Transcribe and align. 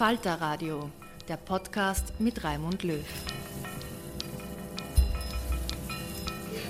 Falter 0.00 0.40
Radio, 0.40 0.90
der 1.28 1.36
Podcast 1.36 2.18
mit 2.18 2.42
Raimund 2.42 2.84
Löw. 2.84 3.04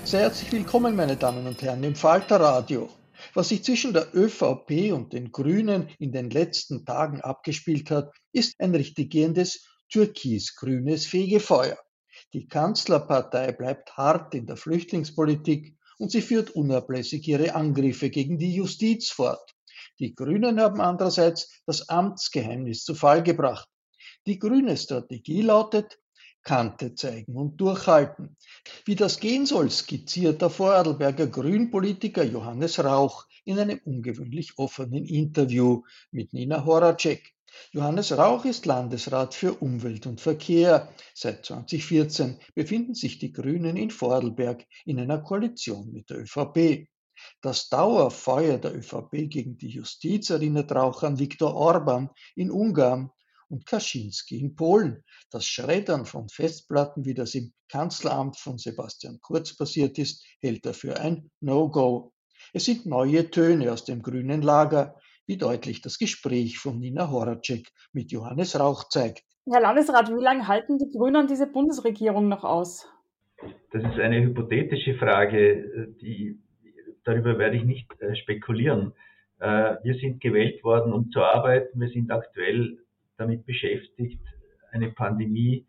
Sehr 0.03 0.19
herzlich 0.19 0.51
willkommen, 0.51 0.97
meine 0.97 1.15
Damen 1.15 1.47
und 1.47 1.61
Herren, 1.61 1.81
im 1.85 1.95
Falter 1.95 2.41
Radio. 2.41 2.89
Was 3.33 3.47
sich 3.47 3.63
zwischen 3.63 3.93
der 3.93 4.13
ÖVP 4.13 4.91
und 4.91 5.13
den 5.13 5.31
Grünen 5.31 5.87
in 5.97 6.11
den 6.11 6.29
letzten 6.29 6.85
Tagen 6.85 7.21
abgespielt 7.21 7.89
hat, 7.89 8.11
ist 8.33 8.53
ein 8.59 8.75
richtiggiehendes 8.75 9.65
türkis-grünes 9.89 11.05
Fegefeuer. 11.05 11.77
Die 12.33 12.49
Kanzlerpartei 12.49 13.53
bleibt 13.53 13.95
hart 13.95 14.35
in 14.35 14.45
der 14.45 14.57
Flüchtlingspolitik 14.57 15.77
und 15.99 16.11
sie 16.11 16.21
führt 16.21 16.49
unablässig 16.49 17.25
ihre 17.29 17.55
Angriffe 17.55 18.09
gegen 18.09 18.37
die 18.37 18.53
Justiz 18.53 19.09
fort. 19.09 19.55
Die 20.01 20.15
Grünen 20.15 20.59
haben 20.59 20.81
andererseits 20.81 21.61
das 21.67 21.87
Amtsgeheimnis 21.87 22.83
zu 22.83 22.95
Fall 22.95 23.21
gebracht. 23.21 23.69
Die 24.25 24.39
grüne 24.39 24.75
Strategie 24.75 25.43
lautet 25.43 25.99
Kante 26.41 26.95
zeigen 26.95 27.35
und 27.35 27.61
durchhalten. 27.61 28.35
Wie 28.85 28.95
das 28.95 29.19
gehen 29.19 29.45
soll, 29.45 29.69
skizziert 29.69 30.41
der 30.41 30.49
Vorarlberger 30.49 31.27
Grünpolitiker 31.27 32.23
Johannes 32.23 32.83
Rauch 32.83 33.27
in 33.45 33.59
einem 33.59 33.79
ungewöhnlich 33.85 34.57
offenen 34.57 35.05
Interview 35.05 35.83
mit 36.09 36.33
Nina 36.33 36.65
Horacek. 36.65 37.35
Johannes 37.71 38.17
Rauch 38.17 38.45
ist 38.45 38.65
Landesrat 38.65 39.35
für 39.35 39.53
Umwelt 39.53 40.07
und 40.07 40.19
Verkehr. 40.19 40.89
Seit 41.13 41.45
2014 41.45 42.39
befinden 42.55 42.95
sich 42.95 43.19
die 43.19 43.33
Grünen 43.33 43.77
in 43.77 43.91
Vorarlberg 43.91 44.65
in 44.85 44.99
einer 44.99 45.19
Koalition 45.19 45.91
mit 45.91 46.09
der 46.09 46.21
ÖVP. 46.21 46.87
Das 47.41 47.69
Dauerfeuer 47.69 48.57
der 48.57 48.75
ÖVP 48.75 49.29
gegen 49.29 49.57
die 49.57 49.69
Justiz 49.69 50.29
erinnert 50.29 50.71
Rauch 50.71 51.03
an 51.03 51.19
Viktor 51.19 51.55
Orban 51.55 52.09
in 52.35 52.51
Ungarn 52.51 53.11
und 53.49 53.65
Kaczynski 53.65 54.39
in 54.39 54.55
Polen. 54.55 55.03
Das 55.29 55.45
Schreddern 55.45 56.05
von 56.05 56.29
Festplatten, 56.29 57.05
wie 57.05 57.13
das 57.13 57.35
im 57.35 57.53
Kanzleramt 57.69 58.37
von 58.37 58.57
Sebastian 58.57 59.19
Kurz 59.21 59.55
passiert 59.55 59.97
ist, 59.97 60.25
hält 60.41 60.65
er 60.65 60.73
für 60.73 60.99
ein 60.99 61.29
No-Go. 61.41 62.13
Es 62.53 62.65
sind 62.65 62.85
neue 62.85 63.29
Töne 63.29 63.71
aus 63.71 63.85
dem 63.85 64.01
grünen 64.01 64.41
Lager, 64.41 64.95
wie 65.27 65.37
deutlich 65.37 65.81
das 65.81 65.97
Gespräch 65.97 66.57
von 66.57 66.79
Nina 66.79 67.09
Horacek 67.09 67.71
mit 67.93 68.11
Johannes 68.11 68.59
Rauch 68.59 68.89
zeigt. 68.89 69.23
Herr 69.49 69.61
Landesrat, 69.61 70.09
wie 70.09 70.21
lange 70.21 70.47
halten 70.47 70.77
die 70.77 70.89
Grünen 70.89 71.27
diese 71.27 71.47
Bundesregierung 71.47 72.27
noch 72.27 72.43
aus? 72.43 72.87
Das 73.71 73.83
ist 73.83 73.99
eine 73.99 74.21
hypothetische 74.21 74.95
Frage, 74.95 75.95
die 76.01 76.39
darüber 77.03 77.37
werde 77.37 77.57
ich 77.57 77.63
nicht 77.63 77.87
äh, 78.01 78.15
spekulieren. 78.15 78.93
Äh, 79.39 79.75
wir 79.83 79.95
sind 79.95 80.21
gewählt 80.21 80.63
worden, 80.63 80.93
um 80.93 81.09
zu 81.11 81.21
arbeiten. 81.21 81.79
Wir 81.79 81.89
sind 81.89 82.11
aktuell 82.11 82.77
damit 83.17 83.45
beschäftigt, 83.45 84.21
eine 84.71 84.89
Pandemie 84.89 85.65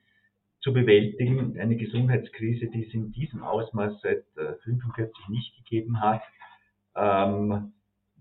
zu 0.61 0.73
bewältigen, 0.73 1.59
eine 1.59 1.77
Gesundheitskrise, 1.77 2.69
die 2.69 2.87
es 2.87 2.95
in 2.95 3.13
diesem 3.13 3.43
Ausmaß 3.43 4.01
seit 4.01 4.25
1945 4.37 5.13
äh, 5.29 5.33
nicht 5.33 5.57
gegeben 5.57 6.01
hat. 6.01 6.23
Ähm, 6.95 7.73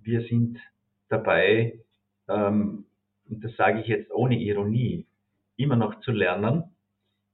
wir 0.02 0.22
sind 0.24 0.58
dabei, 1.10 1.80
ähm, 2.28 2.86
und 3.30 3.44
das 3.44 3.56
sage 3.56 3.82
ich 3.82 3.88
jetzt 3.88 4.12
ohne 4.12 4.40
Ironie, 4.40 5.06
immer 5.56 5.76
noch 5.76 6.00
zu 6.02 6.12
lernen, 6.12 6.64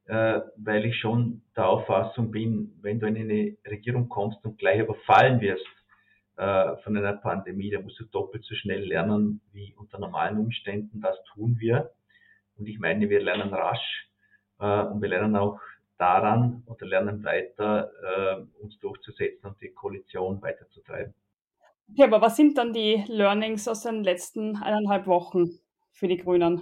äh, 0.07 0.41
weil 0.57 0.85
ich 0.85 0.97
schon 0.97 1.41
der 1.55 1.67
Auffassung 1.67 2.31
bin, 2.31 2.77
wenn 2.81 2.99
du 2.99 3.07
in 3.07 3.17
eine 3.17 3.57
Regierung 3.65 4.07
kommst 4.09 4.43
und 4.45 4.57
gleich 4.57 4.79
überfallen 4.79 5.41
wirst 5.41 5.65
äh, 6.37 6.77
von 6.83 6.95
einer 6.95 7.13
Pandemie, 7.13 7.71
da 7.71 7.81
musst 7.81 7.99
du 7.99 8.05
doppelt 8.05 8.45
so 8.45 8.55
schnell 8.55 8.85
lernen 8.85 9.41
wie 9.51 9.73
unter 9.77 9.99
normalen 9.99 10.37
Umständen. 10.37 11.01
Das 11.01 11.17
tun 11.33 11.57
wir. 11.59 11.91
Und 12.57 12.67
ich 12.67 12.79
meine, 12.79 13.09
wir 13.09 13.21
lernen 13.21 13.53
rasch 13.53 14.09
äh, 14.59 14.83
und 14.83 15.01
wir 15.01 15.09
lernen 15.09 15.35
auch 15.35 15.59
daran 15.97 16.63
oder 16.67 16.85
lernen 16.85 17.23
weiter, 17.23 17.91
äh, 18.03 18.63
uns 18.63 18.79
durchzusetzen 18.79 19.47
und 19.47 19.61
die 19.61 19.69
Koalition 19.69 20.41
weiterzutreiben. 20.41 21.13
Ja, 21.95 22.05
aber 22.05 22.21
was 22.21 22.35
sind 22.35 22.57
dann 22.57 22.73
die 22.73 23.03
Learnings 23.07 23.67
aus 23.67 23.83
den 23.83 24.03
letzten 24.03 24.57
eineinhalb 24.57 25.07
Wochen 25.07 25.49
für 25.91 26.07
die 26.07 26.17
Grünen? 26.17 26.61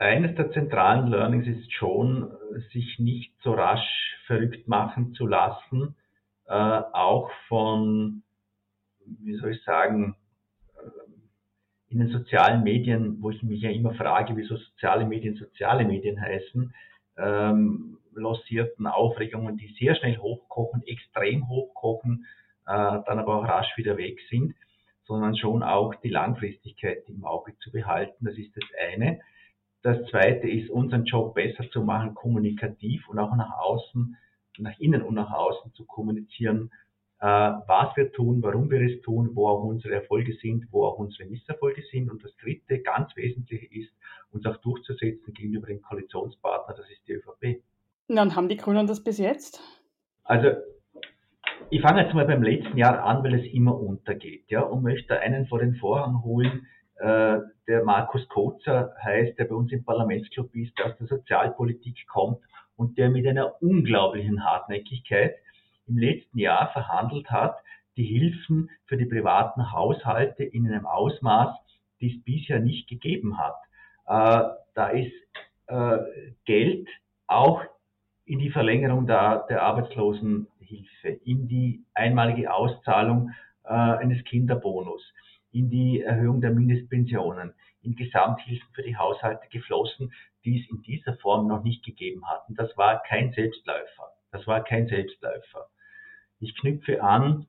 Eines 0.00 0.34
der 0.34 0.50
zentralen 0.50 1.08
Learnings 1.08 1.46
ist 1.46 1.72
schon, 1.72 2.32
sich 2.72 2.98
nicht 2.98 3.32
so 3.42 3.52
rasch 3.52 4.16
verrückt 4.26 4.66
machen 4.66 5.14
zu 5.14 5.26
lassen, 5.26 5.94
äh, 6.46 6.52
auch 6.54 7.30
von 7.48 8.22
wie 9.04 9.34
soll 9.36 9.52
ich 9.52 9.62
sagen, 9.64 10.16
in 11.88 11.98
den 11.98 12.08
sozialen 12.08 12.62
Medien, 12.62 13.20
wo 13.20 13.30
ich 13.30 13.42
mich 13.42 13.62
ja 13.62 13.70
immer 13.70 13.94
frage, 13.94 14.36
wieso 14.36 14.56
soziale 14.56 15.04
Medien 15.04 15.34
soziale 15.34 15.84
Medien 15.84 16.20
heißen, 16.20 16.72
ähm, 17.18 17.98
lancierten 18.14 18.86
Aufregungen, 18.86 19.56
die 19.56 19.74
sehr 19.78 19.94
schnell 19.96 20.16
hochkochen, 20.18 20.82
extrem 20.86 21.48
hochkochen, 21.48 22.26
äh, 22.66 22.72
dann 23.06 23.18
aber 23.18 23.36
auch 23.36 23.44
rasch 23.44 23.76
wieder 23.76 23.96
weg 23.96 24.18
sind, 24.30 24.54
sondern 25.04 25.36
schon 25.36 25.62
auch 25.62 25.94
die 25.96 26.10
Langfristigkeit 26.10 27.08
im 27.08 27.24
Auge 27.24 27.58
zu 27.58 27.72
behalten. 27.72 28.24
Das 28.24 28.36
ist 28.36 28.56
das 28.56 28.64
eine. 28.92 29.20
Das 29.82 29.98
zweite 30.10 30.48
ist, 30.48 30.70
unseren 30.70 31.04
Job 31.04 31.34
besser 31.34 31.68
zu 31.70 31.82
machen, 31.82 32.14
kommunikativ 32.14 33.08
und 33.08 33.18
auch 33.18 33.34
nach 33.34 33.58
außen, 33.58 34.16
nach 34.58 34.78
innen 34.78 35.02
und 35.02 35.14
nach 35.14 35.32
außen 35.32 35.72
zu 35.72 35.86
kommunizieren, 35.86 36.70
äh, 37.20 37.26
was 37.26 37.96
wir 37.96 38.12
tun, 38.12 38.42
warum 38.42 38.70
wir 38.70 38.80
es 38.80 39.00
tun, 39.02 39.30
wo 39.34 39.48
auch 39.48 39.64
unsere 39.64 39.94
Erfolge 39.94 40.34
sind, 40.40 40.66
wo 40.70 40.84
auch 40.84 40.98
unsere 40.98 41.28
Misserfolge 41.28 41.82
sind. 41.90 42.10
Und 42.10 42.24
das 42.24 42.34
Dritte, 42.36 42.80
ganz 42.80 43.14
Wesentliche 43.16 43.66
ist, 43.66 43.90
uns 44.32 44.44
auch 44.46 44.56
durchzusetzen 44.58 45.32
gegenüber 45.34 45.66
dem 45.66 45.82
Koalitionspartner, 45.82 46.74
das 46.74 46.88
ist 46.90 47.06
die 47.06 47.12
ÖVP. 47.12 47.62
Na, 48.08 48.22
und 48.22 48.36
haben 48.36 48.48
die 48.48 48.56
Grünen 48.56 48.86
das 48.86 49.02
bis 49.02 49.18
jetzt? 49.18 49.60
Also 50.24 50.48
ich 51.70 51.80
fange 51.80 52.02
jetzt 52.02 52.14
mal 52.14 52.26
beim 52.26 52.42
letzten 52.42 52.76
Jahr 52.76 53.04
an, 53.04 53.22
weil 53.22 53.34
es 53.34 53.52
immer 53.52 53.78
untergeht, 53.78 54.44
ja, 54.48 54.62
und 54.62 54.82
möchte 54.82 55.18
einen 55.20 55.46
vor 55.46 55.60
den 55.60 55.76
Vorhang 55.76 56.22
holen, 56.22 56.66
äh, 57.00 57.40
der 57.66 57.84
Markus 57.84 58.28
Kozer 58.28 58.94
heißt, 59.02 59.38
der 59.38 59.44
bei 59.44 59.54
uns 59.54 59.72
im 59.72 59.84
Parlamentsclub 59.84 60.54
ist, 60.54 60.76
der 60.78 60.86
aus 60.86 60.96
der 60.98 61.06
Sozialpolitik 61.06 62.06
kommt 62.06 62.38
und 62.76 62.98
der 62.98 63.10
mit 63.10 63.26
einer 63.26 63.62
unglaublichen 63.62 64.44
Hartnäckigkeit 64.44 65.34
im 65.86 65.96
letzten 65.96 66.38
Jahr 66.38 66.70
verhandelt 66.72 67.30
hat, 67.30 67.56
die 67.96 68.04
Hilfen 68.04 68.70
für 68.86 68.96
die 68.96 69.06
privaten 69.06 69.72
Haushalte 69.72 70.44
in 70.44 70.66
einem 70.66 70.86
Ausmaß, 70.86 71.56
die 72.00 72.16
es 72.16 72.22
bisher 72.22 72.60
nicht 72.60 72.88
gegeben 72.88 73.38
hat. 73.38 73.56
Äh, 74.06 74.48
da 74.74 74.88
ist 74.88 75.12
äh, 75.68 75.98
Geld 76.44 76.88
auch 77.26 77.62
in 78.24 78.38
die 78.38 78.50
Verlängerung 78.50 79.06
der, 79.06 79.46
der 79.48 79.62
Arbeitslosenhilfe, 79.62 81.08
in 81.24 81.48
die 81.48 81.82
einmalige 81.94 82.52
Auszahlung 82.52 83.30
äh, 83.64 83.68
eines 83.72 84.22
Kinderbonus, 84.24 85.02
in 85.52 85.70
die 85.70 86.02
Erhöhung 86.02 86.40
der 86.40 86.50
Mindestpensionen, 86.50 87.52
in 87.82 87.96
Gesamthilfen 87.96 88.68
für 88.72 88.82
die 88.82 88.96
Haushalte 88.96 89.46
geflossen, 89.50 90.12
die 90.44 90.60
es 90.60 90.70
in 90.70 90.82
dieser 90.82 91.16
Form 91.16 91.46
noch 91.48 91.62
nicht 91.62 91.84
gegeben 91.84 92.26
hatten. 92.28 92.54
Das 92.54 92.76
war 92.76 93.02
kein 93.02 93.32
Selbstläufer. 93.32 94.12
Das 94.32 94.46
war 94.46 94.62
kein 94.62 94.86
Selbstläufer. 94.86 95.68
Ich 96.38 96.56
knüpfe 96.56 97.02
an 97.02 97.46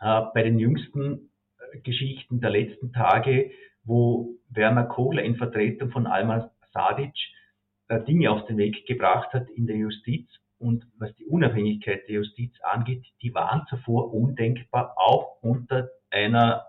äh, 0.00 0.22
bei 0.34 0.42
den 0.42 0.58
jüngsten 0.58 1.30
äh, 1.58 1.78
Geschichten 1.80 2.40
der 2.40 2.50
letzten 2.50 2.92
Tage, 2.92 3.50
wo 3.84 4.36
Werner 4.50 4.84
Kogler 4.84 5.22
in 5.22 5.36
Vertretung 5.36 5.90
von 5.90 6.06
Alma 6.06 6.50
Sadic 6.72 7.14
äh, 7.88 8.00
Dinge 8.04 8.30
auf 8.30 8.46
den 8.46 8.58
Weg 8.58 8.86
gebracht 8.86 9.32
hat 9.32 9.48
in 9.50 9.66
der 9.66 9.76
Justiz 9.76 10.28
und 10.58 10.86
was 10.98 11.14
die 11.16 11.26
Unabhängigkeit 11.26 12.06
der 12.08 12.16
Justiz 12.16 12.52
angeht, 12.62 13.04
die 13.20 13.34
waren 13.34 13.66
zuvor 13.68 14.12
undenkbar, 14.14 14.94
auch 14.96 15.42
unter 15.42 15.90
einer 16.10 16.66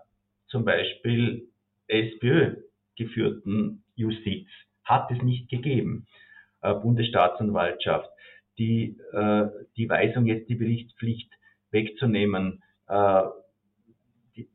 zum 0.54 0.64
Beispiel 0.64 1.48
SPÖ 1.88 2.54
geführten 2.96 3.82
Justiz. 3.96 4.46
Hat 4.84 5.10
es 5.10 5.20
nicht 5.20 5.50
gegeben. 5.50 6.06
Äh, 6.62 6.74
Bundesstaatsanwaltschaft, 6.74 8.08
die, 8.56 8.96
äh, 9.12 9.46
die 9.76 9.88
Weisung, 9.88 10.26
jetzt 10.26 10.48
die 10.48 10.54
Berichtspflicht 10.54 11.28
wegzunehmen, 11.72 12.62
äh, 12.86 13.22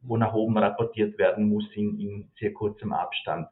wo 0.01 0.15
nach 0.15 0.33
oben 0.33 0.57
rapportiert 0.57 1.17
werden 1.17 1.49
muss 1.49 1.65
in, 1.75 1.99
in 1.99 2.31
sehr 2.39 2.53
kurzem 2.53 2.93
Abstand, 2.93 3.47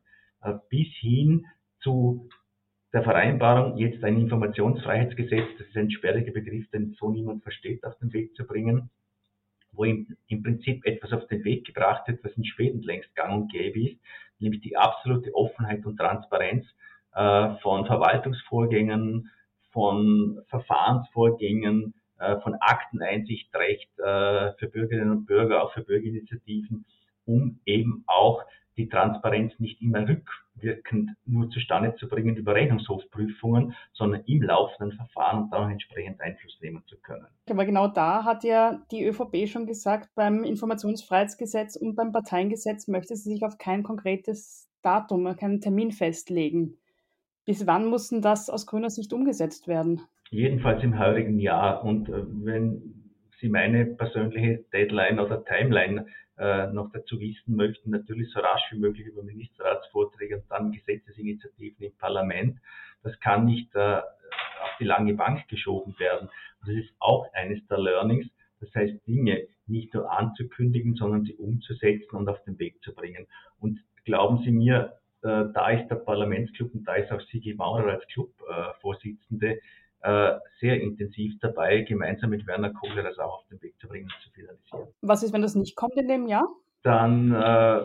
bis 0.70 0.88
hin 1.00 1.46
zu 1.82 2.30
der 2.94 3.04
Vereinbarung, 3.04 3.78
jetzt 3.78 4.04
ein 4.04 4.20
Informationsfreiheitsgesetz, 4.20 5.48
das 5.58 5.68
ist 5.68 5.78
ein 5.78 5.92
sperriger 5.92 6.32
Begriff, 6.32 6.70
den 6.72 6.96
so 7.00 7.12
niemand 7.12 7.44
versteht, 7.44 7.86
auf 7.86 7.98
den 8.00 8.12
Weg 8.12 8.36
zu 8.36 8.46
bringen, 8.46 8.90
wo 9.78 9.86
im, 9.86 10.18
im 10.28 10.44
Prinzip 10.44 10.86
etwas 10.86 11.14
auf 11.14 11.28
den 11.28 11.44
Weg 11.44 11.66
gebracht 11.66 12.08
wird, 12.08 12.24
was 12.24 12.34
in 12.34 12.46
Schweden 12.46 12.82
längst 12.82 13.14
gang 13.16 13.34
und 13.34 13.52
gäbe 13.52 13.80
ist, 13.92 13.98
nämlich 14.40 14.62
die 14.62 14.76
absolute 14.76 15.34
Offenheit 15.34 15.86
und 15.86 15.98
Transparenz 15.98 16.66
äh, 17.14 17.56
von 17.62 17.86
Verwaltungsvorgängen, 17.86 19.30
von 19.72 20.42
Verfahrensvorgängen, 20.50 21.94
äh, 22.20 22.40
von 22.42 22.56
Akteneinsichtrecht 22.60 23.90
äh, 24.00 24.54
für 24.54 24.68
Bürgerinnen 24.68 25.12
und 25.12 25.26
Bürger, 25.26 25.64
auch 25.64 25.74
für 25.74 25.84
Bürgerinitiativen, 25.84 26.86
um 27.26 27.60
eben 27.66 28.04
auch 28.08 28.44
die 28.78 28.88
Transparenz 28.88 29.54
nicht 29.60 29.82
immer 29.82 30.08
rückwirkend 30.08 31.12
nur 31.26 31.50
zustande 31.50 31.96
zu 31.96 32.08
bringen 32.08 32.36
über 32.36 32.56
Rechnungshofprüfungen, 32.56 33.74
sondern 33.94 34.22
im 34.26 34.44
laufenden 34.44 34.96
Verfahren 34.96 35.44
und 35.44 35.52
dann 35.52 35.72
entsprechend 35.72 36.22
Einfluss 36.22 36.58
nehmen 36.62 36.84
zu 36.88 36.98
können. 36.98 37.28
Aber 37.50 37.66
genau 37.66 37.88
da 37.88 38.24
hat 38.24 38.44
ja 38.44 38.82
die 38.92 39.06
ÖVP 39.06 39.48
schon 39.48 39.66
gesagt, 39.66 40.10
beim 40.16 40.44
Informationsfreiheitsgesetz 40.44 41.76
und 41.76 41.96
beim 41.96 42.12
Parteiengesetz 42.12 42.88
möchte 42.88 43.16
sie 43.16 43.34
sich 43.34 43.44
auf 43.44 43.58
kein 43.58 43.84
konkretes 43.84 44.70
Datum, 44.82 45.36
keinen 45.36 45.60
Termin 45.62 45.92
festlegen. 45.92 46.78
Bis 47.46 47.66
wann 47.66 47.88
muss 47.88 48.10
denn 48.10 48.22
das 48.22 48.50
aus 48.50 48.68
grüner 48.68 48.90
Sicht 48.90 49.14
umgesetzt 49.14 49.68
werden? 49.68 50.02
Jedenfalls 50.30 50.84
im 50.84 51.00
heurigen 51.00 51.40
Jahr. 51.40 51.84
Und 51.84 52.10
äh, 52.10 52.24
wenn 52.28 52.97
Sie 53.40 53.50
meine 53.50 53.86
persönliche 53.86 54.64
Deadline 54.74 55.20
oder 55.20 55.44
Timeline 55.46 56.08
äh, 56.38 56.68
noch 56.68 56.92
dazu 56.92 57.20
wissen 57.20 57.56
möchten, 57.56 57.92
natürlich 57.92 58.32
so 58.32 58.40
rasch 58.40 58.64
wie 58.72 58.80
möglich 58.80 59.08
über 59.08 59.24
Ministerratsvorträge 59.24 60.38
und 60.38 60.44
dann 60.50 60.72
Gesetzesinitiativen 60.72 61.86
im 61.86 61.94
Parlament. 61.98 62.60
Das 63.04 63.20
kann 63.20 63.46
nicht 63.46 63.74
äh, 63.76 63.98
auf 63.98 64.78
die 64.80 64.86
lange 64.86 65.14
Bank 65.14 65.48
geschoben 65.48 65.96
werden. 66.00 66.30
Und 66.62 66.70
das 66.70 66.76
ist 66.76 66.94
auch 67.00 67.32
eines 67.34 67.66
der 67.68 67.80
Learnings. 67.80 68.28
Das 68.60 68.74
heißt, 68.74 69.06
Dinge 69.08 69.48
nicht 69.68 69.94
nur 69.94 70.12
anzukündigen, 70.12 70.96
sondern 70.96 71.24
sie 71.24 71.36
umzusetzen 71.36 72.16
und 72.16 72.28
auf 72.30 72.44
den 72.44 72.58
Weg 72.60 72.82
zu 72.84 72.94
bringen. 72.94 73.28
Und 73.60 73.80
glauben 74.06 74.44
Sie 74.44 74.52
mir, 74.52 74.98
äh, 75.22 75.46
da 75.54 75.70
ist 75.70 75.90
der 75.90 75.96
Parlamentsclub 75.96 76.74
und 76.74 76.88
da 76.88 76.96
ist 76.96 77.12
auch 77.12 77.22
Sigi 77.30 77.54
Maurer 77.54 77.94
als 77.94 78.08
Clubvorsitzende 78.08 79.60
sehr 80.60 80.82
intensiv 80.82 81.34
dabei, 81.42 81.82
gemeinsam 81.82 82.30
mit 82.30 82.48
Werner 82.48 82.72
Kohler 82.72 83.04
das 83.04 83.18
auch 83.20 83.40
auf 83.40 83.48
den 83.50 83.62
Weg 83.62 83.78
zu 83.80 83.88
bringen 83.88 84.06
und 84.06 84.24
zu 84.24 84.30
finalisieren. 84.32 84.88
Was 85.02 85.24
ist, 85.24 85.34
wenn 85.34 85.42
das 85.42 85.56
nicht 85.56 85.76
kommt 85.76 85.96
in 85.96 86.08
dem 86.08 86.28
Jahr? 86.28 86.48
Dann, 86.84 87.34
äh, 87.34 87.82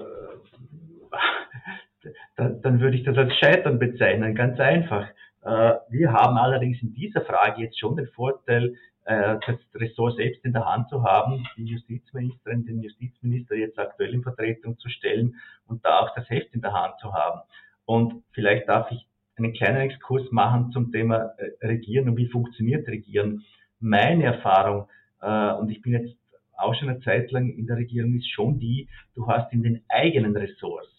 dann 2.37 2.81
würde 2.81 2.97
ich 2.97 3.05
das 3.05 3.17
als 3.17 3.35
Scheitern 3.35 3.79
bezeichnen, 3.79 4.35
ganz 4.35 4.61
einfach. 4.61 5.09
Äh, 5.43 5.75
wir 5.89 6.13
haben 6.13 6.37
allerdings 6.37 6.81
in 6.83 6.95
dieser 6.95 7.23
Frage 7.23 7.63
jetzt 7.63 7.79
schon 7.79 7.97
den 7.97 8.07
Vorteil, 8.09 8.77
äh, 9.05 9.37
das 9.47 9.57
Ressort 9.75 10.17
selbst 10.17 10.45
in 10.45 10.53
der 10.53 10.65
Hand 10.65 10.89
zu 10.89 11.03
haben, 11.03 11.45
die 11.57 11.65
Justizministerin, 11.65 12.65
den 12.65 12.83
Justizminister 12.83 13.57
jetzt 13.57 13.79
aktuell 13.79 14.15
in 14.15 14.23
Vertretung 14.23 14.79
zu 14.79 14.89
stellen 14.89 15.35
und 15.67 15.85
da 15.85 16.01
auch 16.01 16.15
das 16.15 16.29
Heft 16.31 16.55
in 16.55 16.61
der 16.61 16.73
Hand 16.73 16.95
zu 17.01 17.13
haben. 17.13 17.41
Und 17.85 18.23
vielleicht 18.33 18.69
darf 18.69 18.91
ich 18.93 19.07
einen 19.45 19.55
kleinen 19.55 19.81
Exkurs 19.81 20.31
machen 20.31 20.71
zum 20.73 20.93
Thema 20.93 21.35
äh, 21.39 21.67
Regieren 21.67 22.09
und 22.09 22.17
wie 22.17 22.29
funktioniert 22.29 22.87
Regieren. 22.89 23.45
Meine 23.81 24.25
Erfahrung, 24.25 24.89
äh, 25.21 25.53
und 25.55 25.71
ich 25.71 25.83
bin 25.83 25.93
jetzt 25.93 26.17
auch 26.57 26.75
schon 26.75 26.89
eine 26.89 27.01
Zeit 27.01 27.31
lang 27.33 27.49
in 27.49 27.67
der 27.67 27.77
Regierung, 27.77 28.15
ist 28.15 28.31
schon 28.31 28.59
die, 28.59 28.89
du 29.15 29.27
hast 29.27 29.53
in 29.53 29.63
den 29.63 29.83
eigenen 29.89 30.37
Ressorts 30.37 30.93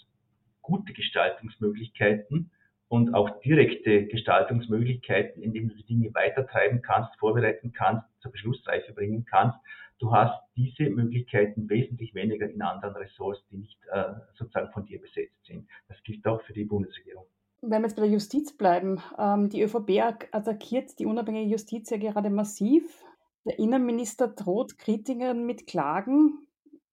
gute 0.63 0.93
Gestaltungsmöglichkeiten 0.93 2.49
und 2.87 3.13
auch 3.13 3.41
direkte 3.41 4.07
Gestaltungsmöglichkeiten, 4.07 5.43
indem 5.43 5.69
du 5.69 5.75
die 5.75 5.85
Dinge 5.85 6.13
weitertreiben 6.13 6.81
kannst, 6.81 7.15
vorbereiten 7.19 7.73
kannst, 7.73 8.05
zur 8.21 8.31
Beschlussreife 8.31 8.93
bringen 8.93 9.25
kannst. 9.25 9.57
Du 9.99 10.13
hast 10.13 10.33
diese 10.55 10.89
Möglichkeiten 10.89 11.69
wesentlich 11.69 12.13
weniger 12.15 12.49
in 12.49 12.61
anderen 12.61 12.95
Ressorts, 12.95 13.41
die 13.51 13.57
nicht 13.57 13.77
äh, 13.91 14.13
sozusagen 14.35 14.71
von 14.71 14.85
dir 14.85 14.99
besetzt 14.99 15.45
sind. 15.45 15.67
Das 15.87 16.01
gilt 16.03 16.25
auch 16.25 16.41
für 16.43 16.53
die 16.53 16.65
Bundesregierung 16.65 17.25
wenn 17.63 17.81
wir 17.81 17.87
jetzt 17.87 17.95
bei 17.95 18.03
der 18.03 18.11
Justiz 18.11 18.55
bleiben, 18.55 19.01
ähm, 19.17 19.49
die 19.49 19.61
ÖVP 19.61 20.01
attackiert 20.31 20.99
die 20.99 21.05
unabhängige 21.05 21.49
Justiz 21.49 21.89
ja 21.89 21.97
gerade 21.97 22.29
massiv. 22.29 23.03
Der 23.45 23.57
Innenminister 23.57 24.27
droht 24.27 24.77
Kritikern 24.77 25.45
mit 25.45 25.65
Klagen. 25.67 26.47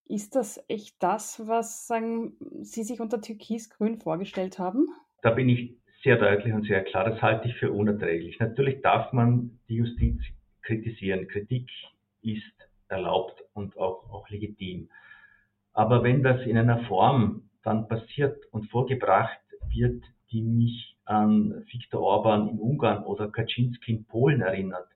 Ist 0.06 0.34
das 0.34 0.64
echt 0.68 0.96
das, 1.00 1.46
was 1.46 1.86
sagen, 1.86 2.36
Sie 2.62 2.82
sich 2.82 3.00
unter 3.00 3.20
Türkis-Grün 3.20 3.98
vorgestellt 3.98 4.58
haben? 4.58 4.88
Da 5.22 5.30
bin 5.30 5.48
ich 5.48 5.76
sehr 6.02 6.16
deutlich 6.16 6.52
und 6.52 6.66
sehr 6.66 6.82
klar. 6.82 7.08
Das 7.08 7.20
halte 7.20 7.48
ich 7.48 7.56
für 7.56 7.70
unerträglich. 7.70 8.38
Natürlich 8.38 8.80
darf 8.80 9.12
man 9.12 9.58
die 9.68 9.76
Justiz 9.76 10.20
kritisieren. 10.62 11.28
Kritik 11.28 11.68
ist 12.22 12.42
erlaubt 12.88 13.42
und 13.54 13.76
auch, 13.76 14.10
auch 14.10 14.28
legitim. 14.30 14.88
Aber 15.72 16.02
wenn 16.02 16.22
das 16.22 16.44
in 16.46 16.56
einer 16.56 16.84
Form 16.86 17.50
dann 17.62 17.86
passiert 17.86 18.44
und 18.50 18.68
vorgebracht 18.70 19.38
wird, 19.68 20.02
die 20.32 20.42
mich 20.42 20.96
an 21.04 21.64
Viktor 21.70 22.00
Orban 22.00 22.48
in 22.48 22.58
Ungarn 22.58 23.04
oder 23.04 23.28
Kaczynski 23.28 23.92
in 23.92 24.04
Polen 24.04 24.40
erinnert, 24.40 24.88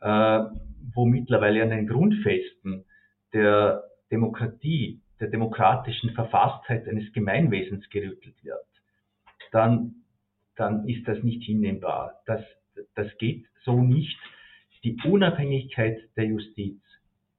äh, 0.00 0.40
wo 0.94 1.06
mittlerweile 1.06 1.62
an 1.62 1.70
den 1.70 1.86
Grundfesten 1.86 2.84
der 3.32 3.84
Demokratie, 4.10 5.00
der 5.20 5.28
demokratischen 5.28 6.10
Verfasstheit 6.10 6.86
eines 6.86 7.12
Gemeinwesens 7.12 7.88
gerüttelt 7.88 8.36
wird, 8.44 8.66
dann, 9.50 9.94
dann 10.56 10.86
ist 10.88 11.06
das 11.08 11.22
nicht 11.22 11.42
hinnehmbar. 11.44 12.20
Das, 12.26 12.42
das 12.94 13.06
geht 13.18 13.46
so 13.64 13.82
nicht. 13.82 14.18
Die 14.82 14.96
Unabhängigkeit 15.04 15.98
der 16.16 16.26
Justiz 16.26 16.80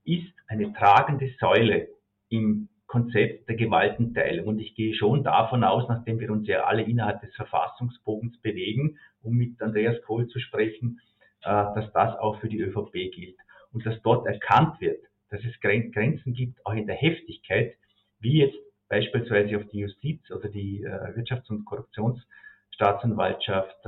ist 0.04 0.32
eine 0.48 0.72
tragende 0.72 1.32
Säule 1.38 1.88
im 2.28 2.68
Konzept 2.86 3.48
der 3.48 3.56
Gewaltenteilung. 3.56 4.46
Und 4.46 4.58
ich 4.58 4.74
gehe 4.74 4.94
schon 4.94 5.24
davon 5.24 5.64
aus, 5.64 5.88
nachdem 5.88 6.20
wir 6.20 6.30
uns 6.30 6.46
ja 6.46 6.64
alle 6.64 6.82
innerhalb 6.82 7.20
des 7.20 7.34
Verfassungsbogens 7.34 8.38
bewegen, 8.38 8.98
um 9.22 9.34
mit 9.34 9.60
Andreas 9.60 10.00
Kohl 10.02 10.28
zu 10.28 10.38
sprechen, 10.38 11.00
äh, 11.42 11.48
dass 11.48 11.92
das 11.92 12.16
auch 12.18 12.40
für 12.40 12.48
die 12.48 12.60
ÖVP 12.60 13.10
gilt. 13.12 13.36
Und 13.72 13.84
dass 13.84 14.00
dort 14.02 14.26
erkannt 14.26 14.80
wird, 14.80 15.04
dass 15.30 15.40
es 15.44 15.60
Grenzen 15.60 16.34
gibt, 16.34 16.64
auch 16.64 16.74
in 16.74 16.86
der 16.86 16.96
Heftigkeit, 16.96 17.74
wie 18.20 18.38
jetzt 18.38 18.56
beispielsweise 18.88 19.56
auf 19.56 19.64
die 19.72 19.80
Justiz 19.80 20.30
oder 20.30 20.48
die 20.48 20.82
äh, 20.82 21.16
Wirtschafts- 21.16 21.50
und 21.50 21.64
Korruptionsstaatsanwaltschaft 21.64 23.84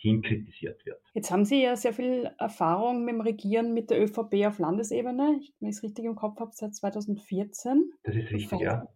äh, 0.00 0.08
hin 0.08 0.22
kritisiert 0.22 0.84
wird. 0.84 1.00
Jetzt 1.14 1.30
haben 1.30 1.44
Sie 1.44 1.62
ja 1.62 1.76
sehr 1.76 1.92
viel 1.92 2.30
Erfahrung 2.38 3.04
mit 3.04 3.14
dem 3.14 3.20
Regieren 3.20 3.74
mit 3.74 3.90
der 3.90 4.02
ÖVP 4.02 4.46
auf 4.46 4.58
Landesebene. 4.58 5.40
Wenn 5.60 5.68
ich 5.68 5.76
es 5.76 5.82
richtig 5.82 6.04
im 6.04 6.16
Kopf 6.16 6.40
habe, 6.40 6.52
seit 6.54 6.74
2014. 6.74 7.92
Das 8.02 8.16
ist 8.16 8.30
richtig, 8.30 8.60
ja. 8.60 8.86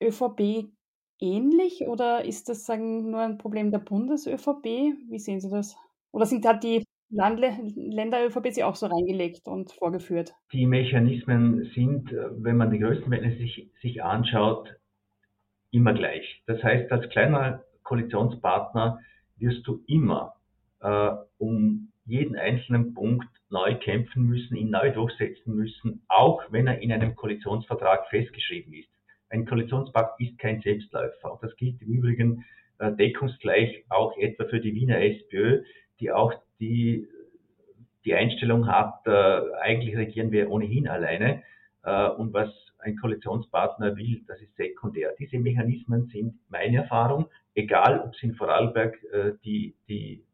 Die 0.00 0.06
ÖVP 0.06 0.68
ähnlich 1.20 1.86
oder 1.86 2.24
ist 2.24 2.48
das 2.48 2.66
sagen 2.66 3.10
nur 3.10 3.20
ein 3.20 3.38
Problem 3.38 3.70
der 3.70 3.78
Bundes-ÖVP? 3.78 4.64
Wie 5.08 5.18
sehen 5.18 5.40
Sie 5.40 5.50
das? 5.50 5.76
Oder 6.12 6.26
sind 6.26 6.44
da 6.44 6.54
die 6.54 6.84
Länder-ÖVP 7.10 8.52
sie 8.52 8.64
auch 8.64 8.74
so 8.74 8.86
reingelegt 8.86 9.46
und 9.46 9.72
vorgeführt? 9.72 10.34
Die 10.52 10.66
Mechanismen 10.66 11.70
sind, 11.74 12.10
wenn 12.12 12.56
man 12.56 12.70
die 12.70 12.78
Größenverhältnisse 12.78 13.38
sich, 13.38 13.70
sich 13.80 14.02
anschaut, 14.02 14.74
immer 15.70 15.92
gleich. 15.92 16.42
Das 16.46 16.62
heißt, 16.62 16.90
als 16.90 17.08
kleiner 17.10 17.64
Koalitionspartner 17.82 19.00
wirst 19.36 19.66
du 19.66 19.82
immer 19.86 20.34
äh, 20.80 21.10
um 21.38 21.92
jeden 22.06 22.36
einzelnen 22.36 22.94
Punkt 22.94 23.28
neu 23.48 23.74
kämpfen 23.76 24.24
müssen, 24.24 24.56
ihn 24.56 24.70
neu 24.70 24.90
durchsetzen 24.90 25.54
müssen, 25.54 26.02
auch 26.08 26.42
wenn 26.50 26.66
er 26.66 26.80
in 26.80 26.92
einem 26.92 27.14
Koalitionsvertrag 27.14 28.08
festgeschrieben 28.08 28.74
ist. 28.74 28.88
Ein 29.30 29.46
Koalitionspakt 29.46 30.20
ist 30.20 30.38
kein 30.38 30.60
Selbstläufer. 30.60 31.32
Und 31.32 31.42
das 31.42 31.56
gilt 31.56 31.80
im 31.80 31.88
Übrigen 31.88 32.44
äh, 32.78 32.92
deckungsgleich 32.92 33.84
auch 33.88 34.16
etwa 34.18 34.44
für 34.44 34.60
die 34.60 34.74
Wiener 34.74 35.00
SPÖ, 35.00 35.62
die 36.00 36.12
auch 36.12 36.34
die, 36.60 37.08
die 38.04 38.14
Einstellung 38.14 38.68
hat, 38.68 39.06
äh, 39.06 39.40
eigentlich 39.60 39.96
regieren 39.96 40.30
wir 40.30 40.50
ohnehin 40.50 40.88
alleine. 40.88 41.42
Äh, 41.82 42.08
und 42.10 42.32
was 42.32 42.50
ein 42.84 42.96
Koalitionspartner 42.96 43.96
will, 43.96 44.22
das 44.26 44.40
ist 44.40 44.54
sekundär. 44.56 45.14
Diese 45.18 45.38
Mechanismen 45.38 46.06
sind 46.06 46.34
meine 46.48 46.78
Erfahrung, 46.78 47.26
egal 47.54 48.00
ob 48.00 48.14
es 48.14 48.22
in 48.22 48.34
Vorarlberg 48.34 48.96
äh, 49.12 49.32
die, 49.44 49.74
die 49.88 50.24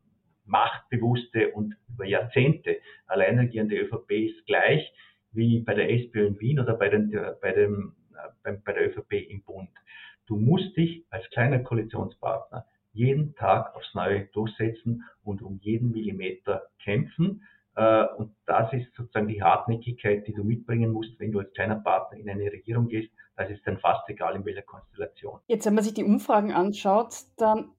machtbewusste 0.45 1.52
und 1.52 1.76
über 1.88 2.04
Jahrzehnte 2.04 2.78
allein 3.07 3.38
regierende 3.38 3.76
ÖVP 3.76 4.11
ist 4.11 4.47
gleich 4.47 4.92
wie 5.33 5.61
bei 5.61 5.75
der 5.75 5.90
SPÖ 5.90 6.26
in 6.26 6.40
Wien 6.40 6.61
oder 6.61 6.75
bei, 6.75 6.88
den, 6.88 7.11
bei, 7.40 7.52
dem, 7.52 7.95
bei, 8.42 8.52
bei 8.52 8.73
der 8.73 8.88
ÖVP 8.88 9.12
im 9.12 9.42
Bund. 9.42 9.71
Du 10.26 10.37
musst 10.37 10.76
dich 10.76 11.04
als 11.11 11.28
kleiner 11.30 11.61
Koalitionspartner 11.61 12.66
jeden 12.92 13.35
Tag 13.37 13.75
aufs 13.76 13.95
Neue 13.95 14.26
durchsetzen 14.33 15.04
und 15.23 15.42
um 15.42 15.59
jeden 15.62 15.92
Millimeter 15.92 16.64
kämpfen. 16.83 17.45
Äh, 17.80 18.04
und 18.18 18.34
das 18.44 18.70
ist 18.75 18.94
sozusagen 18.94 19.26
die 19.26 19.42
Hartnäckigkeit, 19.42 20.26
die 20.26 20.34
du 20.34 20.44
mitbringen 20.44 20.92
musst, 20.92 21.18
wenn 21.18 21.32
du 21.32 21.38
als 21.38 21.50
kleiner 21.54 21.76
Partner 21.76 22.18
in 22.18 22.28
eine 22.28 22.52
Regierung 22.52 22.88
gehst. 22.88 23.10
Das 23.37 23.49
ist 23.49 23.66
dann 23.66 23.78
fast 23.78 24.06
egal, 24.10 24.37
in 24.37 24.44
welcher 24.44 24.62
Konstellation. 24.62 25.40
Jetzt, 25.46 25.64
wenn 25.64 25.75
man 25.75 25.84
sich 25.84 25.94
die 25.94 26.04
Umfragen 26.04 26.52
anschaut, 26.52 27.14
dann 27.38 27.70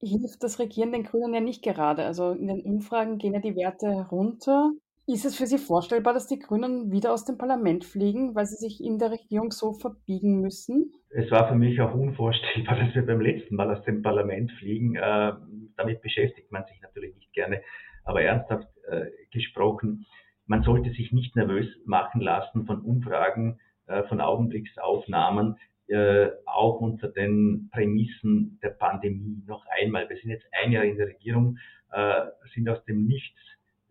hilft 0.00 0.42
das 0.42 0.58
Regieren 0.58 0.90
den 0.90 1.04
Grünen 1.04 1.34
ja 1.34 1.40
nicht 1.40 1.62
gerade. 1.62 2.04
Also 2.04 2.32
in 2.32 2.48
den 2.48 2.62
Umfragen 2.62 3.18
gehen 3.18 3.32
ja 3.32 3.40
die 3.40 3.54
Werte 3.54 4.08
runter. 4.10 4.72
Ist 5.06 5.24
es 5.24 5.36
für 5.36 5.46
Sie 5.46 5.58
vorstellbar, 5.58 6.14
dass 6.14 6.26
die 6.26 6.38
Grünen 6.40 6.90
wieder 6.90 7.12
aus 7.12 7.24
dem 7.24 7.38
Parlament 7.38 7.84
fliegen, 7.84 8.34
weil 8.34 8.46
sie 8.46 8.56
sich 8.56 8.82
in 8.82 8.98
der 8.98 9.12
Regierung 9.12 9.52
so 9.52 9.74
verbiegen 9.74 10.40
müssen? 10.40 10.94
Es 11.10 11.30
war 11.30 11.46
für 11.46 11.54
mich 11.54 11.80
auch 11.80 11.94
unvorstellbar, 11.94 12.76
dass 12.80 12.94
wir 12.94 13.06
beim 13.06 13.20
letzten 13.20 13.54
Mal 13.54 13.70
aus 13.70 13.84
dem 13.84 14.02
Parlament 14.02 14.50
fliegen. 14.52 14.96
Äh, 14.96 15.32
damit 15.76 16.02
beschäftigt 16.02 16.50
man 16.50 16.64
sich 16.64 16.80
natürlich 16.80 17.14
nicht 17.14 17.32
gerne. 17.34 17.60
Aber 18.04 18.22
ernsthaft 18.22 18.68
äh, 18.88 19.06
gesprochen, 19.32 20.06
man 20.46 20.62
sollte 20.62 20.90
sich 20.90 21.12
nicht 21.12 21.36
nervös 21.36 21.66
machen 21.86 22.20
lassen 22.20 22.66
von 22.66 22.82
Umfragen, 22.82 23.58
äh, 23.86 24.02
von 24.04 24.20
Augenblicksaufnahmen, 24.20 25.56
äh, 25.88 26.28
auch 26.46 26.80
unter 26.80 27.08
den 27.08 27.68
Prämissen 27.72 28.58
der 28.62 28.70
Pandemie. 28.70 29.42
Noch 29.46 29.64
einmal, 29.80 30.08
wir 30.08 30.16
sind 30.16 30.30
jetzt 30.30 30.46
ein 30.62 30.72
Jahr 30.72 30.84
in 30.84 30.96
der 30.96 31.08
Regierung, 31.08 31.58
äh, 31.92 32.22
sind 32.54 32.68
aus 32.68 32.84
dem 32.84 33.06
Nichts 33.06 33.38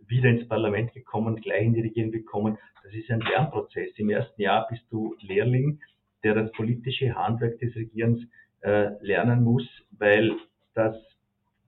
wieder 0.07 0.29
ins 0.29 0.47
Parlament 0.47 0.93
gekommen, 0.93 1.35
gleich 1.37 1.63
in 1.63 1.73
die 1.73 1.81
Regierung 1.81 2.11
gekommen. 2.11 2.57
Das 2.83 2.93
ist 2.93 3.09
ein 3.09 3.21
Lernprozess. 3.21 3.91
Im 3.97 4.09
ersten 4.09 4.41
Jahr 4.41 4.67
bist 4.67 4.83
du 4.89 5.15
Lehrling, 5.21 5.79
der 6.23 6.35
das 6.35 6.51
politische 6.51 7.15
Handwerk 7.15 7.59
des 7.59 7.75
Regierens 7.75 8.21
äh, 8.61 8.89
lernen 9.01 9.43
muss, 9.43 9.67
weil 9.91 10.35
das, 10.73 10.95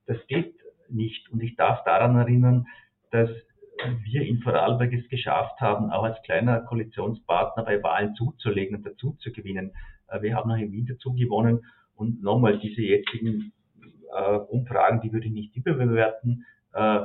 das 0.06 0.18
geht 0.26 0.54
nicht. 0.90 1.28
Und 1.30 1.42
ich 1.42 1.56
darf 1.56 1.84
daran 1.84 2.16
erinnern, 2.16 2.66
dass 3.10 3.30
wir 4.04 4.22
in 4.22 4.40
Vorarlberg 4.40 4.92
es 4.92 5.08
geschafft 5.08 5.60
haben, 5.60 5.90
auch 5.90 6.04
als 6.04 6.20
kleiner 6.22 6.60
Koalitionspartner 6.60 7.64
bei 7.64 7.82
Wahlen 7.82 8.14
zuzulegen 8.14 8.76
und 8.76 8.86
dazu 8.86 9.16
zu 9.18 9.32
gewinnen. 9.32 9.72
Äh, 10.08 10.22
wir 10.22 10.34
haben 10.34 10.50
auch 10.50 10.56
in 10.56 10.72
Wien 10.72 10.86
dazu 10.86 11.12
gewonnen 11.12 11.64
und 11.94 12.22
nochmal 12.22 12.58
diese 12.58 12.82
jetzigen 12.82 13.52
äh, 14.12 14.36
Umfragen, 14.36 15.00
die 15.00 15.12
würde 15.12 15.26
ich 15.26 15.32
nicht 15.32 15.56
überbewerten. 15.56 16.44
Äh, 16.72 17.00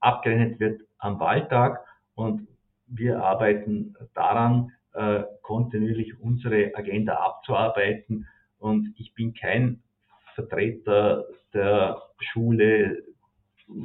abgerechnet 0.00 0.60
wird 0.60 0.82
am 0.98 1.18
Wahltag 1.20 1.84
und 2.14 2.46
wir 2.86 3.22
arbeiten 3.22 3.94
daran, 4.14 4.72
äh, 4.94 5.22
kontinuierlich 5.42 6.20
unsere 6.20 6.72
Agenda 6.74 7.14
abzuarbeiten. 7.14 8.26
Und 8.58 8.94
ich 8.98 9.14
bin 9.14 9.34
kein 9.34 9.82
Vertreter 10.34 11.24
der 11.54 12.00
Schule, 12.20 13.02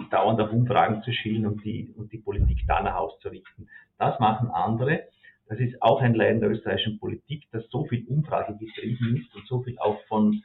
dauernd 0.10 0.40
auf 0.42 0.52
Umfragen 0.52 1.02
zu 1.04 1.12
schielen 1.12 1.46
und 1.46 1.64
die, 1.64 1.94
und 1.96 2.12
die 2.12 2.18
Politik 2.18 2.60
danach 2.68 2.96
auszurichten. 2.96 3.70
Das 3.98 4.20
machen 4.20 4.50
andere. 4.50 5.04
Das 5.50 5.60
ist 5.60 5.82
auch 5.82 6.02
ein 6.02 6.14
Leiden 6.14 6.42
der 6.42 6.52
österreichischen 6.52 7.00
Politik, 7.00 7.44
dass 7.52 7.68
so 7.70 7.86
viel 7.86 8.06
Umfrage 8.08 8.58
getrieben 8.58 9.18
ist 9.18 9.34
und 9.36 9.48
so 9.48 9.62
viel 9.62 9.78
auch 9.80 10.00
von, 10.08 10.44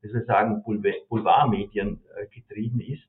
wie 0.00 0.08
soll 0.08 0.20
ich 0.20 0.26
sagen, 0.26 0.62
Boulevardmedien 0.62 2.00
äh, 2.16 2.26
getrieben 2.26 2.80
ist, 2.80 3.02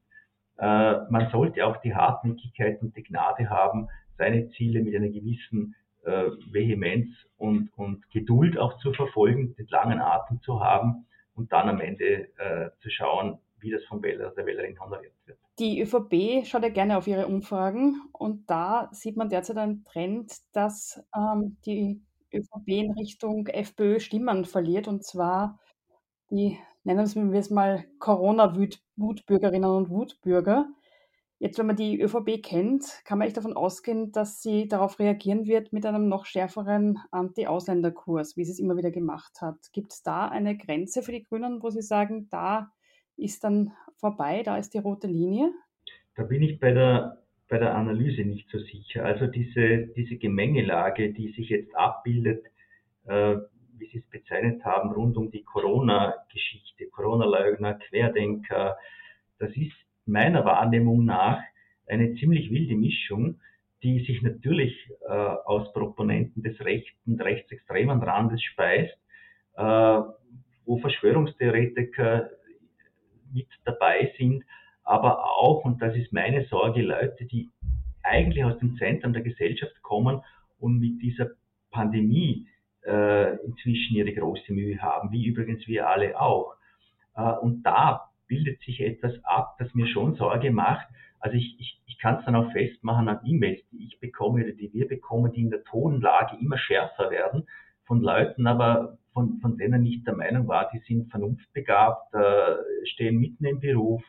äh, 0.57 0.97
man 1.09 1.29
sollte 1.31 1.65
auch 1.65 1.77
die 1.81 1.93
Hartnäckigkeit 1.93 2.81
und 2.81 2.95
die 2.97 3.03
Gnade 3.03 3.49
haben, 3.49 3.87
seine 4.17 4.49
Ziele 4.49 4.81
mit 4.81 4.95
einer 4.95 5.09
gewissen 5.09 5.75
äh, 6.03 6.31
Vehemenz 6.51 7.09
und, 7.37 7.69
und 7.77 8.09
Geduld 8.11 8.57
auch 8.57 8.79
zu 8.79 8.93
verfolgen, 8.93 9.55
den 9.55 9.67
langen 9.67 9.99
Atem 9.99 10.41
zu 10.41 10.59
haben 10.63 11.05
und 11.35 11.51
dann 11.51 11.69
am 11.69 11.79
Ende 11.79 12.29
äh, 12.37 12.71
zu 12.81 12.89
schauen, 12.89 13.37
wie 13.59 13.71
das 13.71 13.83
vom 13.85 14.03
Wähler, 14.03 14.31
der 14.31 14.45
Wählerin 14.45 14.79
honoriert 14.79 15.13
wird. 15.25 15.39
Die 15.59 15.81
ÖVP 15.81 16.45
schaut 16.45 16.63
ja 16.63 16.69
gerne 16.69 16.97
auf 16.97 17.07
ihre 17.07 17.27
Umfragen 17.27 18.01
und 18.13 18.49
da 18.49 18.89
sieht 18.91 19.17
man 19.17 19.29
derzeit 19.29 19.57
einen 19.57 19.83
Trend, 19.83 20.33
dass 20.53 21.03
ähm, 21.15 21.57
die 21.65 22.01
ÖVP 22.33 22.67
in 22.67 22.91
Richtung 22.91 23.47
FPÖ 23.47 23.99
Stimmen 23.99 24.45
verliert 24.45 24.87
und 24.87 25.03
zwar 25.03 25.59
die 26.29 26.57
nennen 26.83 27.31
wir 27.31 27.39
es 27.39 27.49
mal 27.49 27.85
Corona-Wutbürgerinnen 27.99 29.69
und 29.69 29.89
Wutbürger. 29.89 30.67
Jetzt, 31.39 31.59
wenn 31.59 31.67
man 31.67 31.75
die 31.75 32.01
ÖVP 32.01 32.41
kennt, 32.41 33.01
kann 33.05 33.19
man 33.19 33.27
echt 33.27 33.37
davon 33.37 33.55
ausgehen, 33.55 34.11
dass 34.11 34.41
sie 34.41 34.67
darauf 34.67 34.97
reagieren 34.97 35.45
wird 35.45 35.71
mit 35.71 35.85
einem 35.85 36.07
noch 36.07 36.25
schärferen 36.25 36.97
Anti-Ausländer-Kurs, 37.11 38.37
wie 38.37 38.45
sie 38.45 38.53
es 38.53 38.59
immer 38.59 38.75
wieder 38.75 38.89
gemacht 38.89 39.41
hat. 39.41 39.71
Gibt 39.71 39.93
es 39.93 40.01
da 40.01 40.27
eine 40.27 40.57
Grenze 40.57 41.03
für 41.03 41.11
die 41.11 41.23
Grünen, 41.23 41.61
wo 41.61 41.69
sie 41.69 41.83
sagen, 41.83 42.27
da 42.29 42.71
ist 43.17 43.43
dann 43.43 43.71
vorbei, 43.97 44.43
da 44.43 44.57
ist 44.57 44.73
die 44.73 44.79
rote 44.79 45.07
Linie? 45.07 45.51
Da 46.15 46.23
bin 46.23 46.41
ich 46.41 46.59
bei 46.59 46.71
der, 46.71 47.23
bei 47.47 47.57
der 47.57 47.75
Analyse 47.75 48.21
nicht 48.21 48.49
so 48.49 48.59
sicher. 48.59 49.05
Also 49.05 49.27
diese, 49.27 49.87
diese 49.95 50.17
Gemengelage, 50.17 51.13
die 51.13 51.31
sich 51.33 51.49
jetzt 51.49 51.75
abbildet, 51.75 52.45
äh, 53.05 53.37
wie 53.77 53.87
Sie 53.91 53.99
es 53.99 54.09
bezeichnet 54.09 54.63
haben, 54.65 54.91
rund 54.91 55.17
um 55.17 55.29
die 55.31 55.43
Corona-Geschichte, 55.43 56.87
Corona-Leugner, 56.87 57.75
Querdenker. 57.75 58.77
Das 59.39 59.51
ist 59.55 59.75
meiner 60.05 60.45
Wahrnehmung 60.45 61.05
nach 61.05 61.39
eine 61.85 62.15
ziemlich 62.15 62.49
wilde 62.49 62.75
Mischung, 62.75 63.39
die 63.83 63.99
sich 64.05 64.21
natürlich 64.21 64.73
äh, 65.07 65.11
aus 65.11 65.71
Proponenten 65.73 66.41
des 66.41 66.59
rechten, 66.61 67.21
rechtsextremen 67.21 68.01
Randes 68.01 68.41
speist, 68.41 68.97
äh, 69.55 69.99
wo 70.65 70.77
Verschwörungstheoretiker 70.79 72.29
mit 73.33 73.47
dabei 73.65 74.13
sind, 74.17 74.43
aber 74.83 75.23
auch, 75.25 75.65
und 75.65 75.81
das 75.81 75.95
ist 75.95 76.13
meine 76.13 76.45
Sorge, 76.45 76.81
Leute, 76.81 77.25
die 77.25 77.49
eigentlich 78.03 78.43
aus 78.43 78.57
dem 78.59 78.77
Zentrum 78.77 79.13
der 79.13 79.21
Gesellschaft 79.21 79.81
kommen 79.81 80.21
und 80.59 80.79
mit 80.79 81.01
dieser 81.01 81.31
Pandemie 81.71 82.47
äh, 82.85 83.35
inzwischen 83.45 83.95
ihre 83.95 84.13
große 84.13 84.53
Mühe 84.53 84.81
haben, 84.81 85.11
wie 85.11 85.25
übrigens 85.25 85.67
wir 85.67 85.89
alle 85.89 86.19
auch. 86.19 86.55
Äh, 87.15 87.33
und 87.41 87.63
da 87.63 88.09
bildet 88.27 88.61
sich 88.61 88.79
etwas 88.79 89.13
ab, 89.23 89.55
das 89.59 89.73
mir 89.73 89.87
schon 89.87 90.15
Sorge 90.15 90.51
macht. 90.51 90.87
Also 91.19 91.35
ich, 91.35 91.59
ich, 91.59 91.81
ich 91.85 91.97
kann 91.99 92.19
es 92.19 92.25
dann 92.25 92.35
auch 92.35 92.51
festmachen 92.51 93.09
an 93.09 93.19
E-Mails, 93.25 93.61
die 93.71 93.85
ich 93.85 93.99
bekomme 93.99 94.43
oder 94.43 94.53
die 94.53 94.71
wir 94.73 94.87
bekommen, 94.87 95.31
die 95.33 95.41
in 95.41 95.49
der 95.49 95.63
Tonlage 95.63 96.37
immer 96.39 96.57
schärfer 96.57 97.09
werden 97.09 97.47
von 97.85 98.01
Leuten, 98.01 98.47
aber 98.47 98.97
von, 99.17 99.39
von 99.41 99.57
denen 99.57 99.83
ich 99.83 100.03
der 100.03 100.15
Meinung 100.15 100.47
war, 100.47 100.69
die 100.71 100.79
sind 100.87 101.09
vernunftbegabt, 101.09 102.13
äh, 102.13 102.85
stehen 102.85 103.17
mitten 103.17 103.45
im 103.45 103.59
Beruf, 103.59 104.03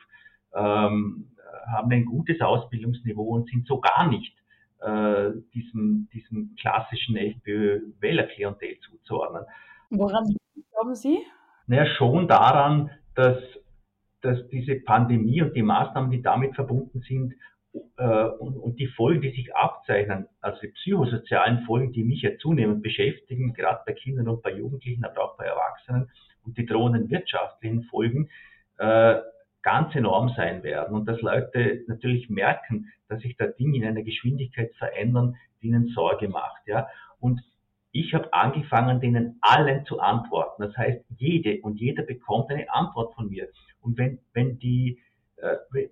ähm, 0.55 1.31
haben 1.73 1.91
ein 1.91 2.05
gutes 2.05 2.43
Ausbildungsniveau 2.43 3.23
und 3.23 3.49
sind 3.49 3.67
so 3.67 3.81
gar 3.81 4.07
nicht 4.07 4.37
äh, 4.81 5.31
diesem, 5.55 6.11
diesem 6.13 6.55
klassischen 6.61 7.17
FPÖ-Wählerklientel 7.17 8.79
zuzuordnen. 8.81 9.45
Woran 9.89 10.37
glauben 10.73 10.95
Sie? 10.95 11.21
Naja, 11.67 11.87
schon 11.97 12.29
daran, 12.29 12.91
dass, 13.15 13.39
dass 14.21 14.47
diese 14.51 14.75
Pandemie 14.75 15.41
und 15.41 15.57
die 15.57 15.63
Maßnahmen, 15.63 16.11
die 16.11 16.21
damit 16.21 16.55
verbunden 16.55 17.01
sind, 17.01 17.33
äh, 17.97 18.25
und, 18.39 18.57
und, 18.57 18.79
die 18.79 18.87
Folgen, 18.89 19.23
die 19.23 19.31
sich 19.31 19.55
abzeichnen, 19.55 20.27
also 20.41 20.61
die 20.61 20.69
psychosozialen 20.69 21.65
Folgen, 21.65 21.93
die 21.93 22.05
mich 22.05 22.23
ja 22.23 22.37
zunehmend 22.39 22.83
beschäftigen, 22.83 23.55
gerade 23.55 23.81
bei 23.87 23.93
Kindern 23.93 24.29
und 24.29 24.43
bei 24.43 24.53
Jugendlichen, 24.53 25.05
aber 25.05 25.25
auch 25.25 25.37
bei 25.37 25.45
Erwachsenen, 25.45 26.11
und 26.45 26.57
die 26.57 26.67
drohenden 26.67 27.11
wirtschaftlichen 27.11 27.85
Folgen, 27.85 28.29
äh, 28.79 29.17
ganz 29.63 29.95
enorm 29.95 30.31
sein 30.37 30.63
werden 30.63 30.97
und 30.97 31.07
dass 31.07 31.21
Leute 31.21 31.85
natürlich 31.89 32.31
merken, 32.31 32.91
dass 33.09 33.21
sich 33.21 33.37
da 33.37 33.47
Dinge 33.47 33.77
in 33.77 33.85
einer 33.85 34.03
Geschwindigkeit 34.03 34.73
verändern, 34.77 35.37
die 35.61 35.69
ihnen 35.69 35.89
Sorge 35.89 36.29
macht. 36.29 36.67
Ja? 36.67 36.89
Und 37.21 37.43
ich 37.93 38.15
habe 38.15 38.33
angefangen, 38.33 39.01
denen 39.01 39.39
allen 39.41 39.85
zu 39.85 39.99
antworten. 40.01 40.63
Das 40.63 40.77
heißt, 40.77 41.05
jede 41.17 41.61
und 41.63 41.81
jeder 41.81 42.03
bekommt 42.03 42.51
eine 42.51 42.73
Antwort 42.73 43.15
von 43.15 43.29
mir. 43.29 43.49
Und 43.81 43.99
wenn, 43.99 44.19
wenn 44.33 44.59
die, 44.59 45.01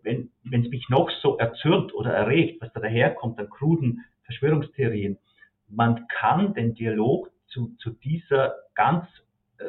wenn, 0.03 0.31
wenn 0.45 0.65
es 0.65 0.71
mich 0.71 0.89
noch 0.89 1.11
so 1.23 1.37
erzürnt 1.39 1.95
oder 1.95 2.13
erregt, 2.13 2.61
was 2.61 2.73
da 2.73 2.81
daherkommt 2.81 3.39
an 3.39 3.49
kruden 3.49 4.05
Verschwörungstheorien, 4.25 5.19
man 5.69 6.07
kann 6.09 6.55
den 6.55 6.75
Dialog 6.75 7.31
zu, 7.49 7.75
zu 7.79 7.91
dieser 7.91 8.55
ganz 8.75 9.07
äh, 9.59 9.65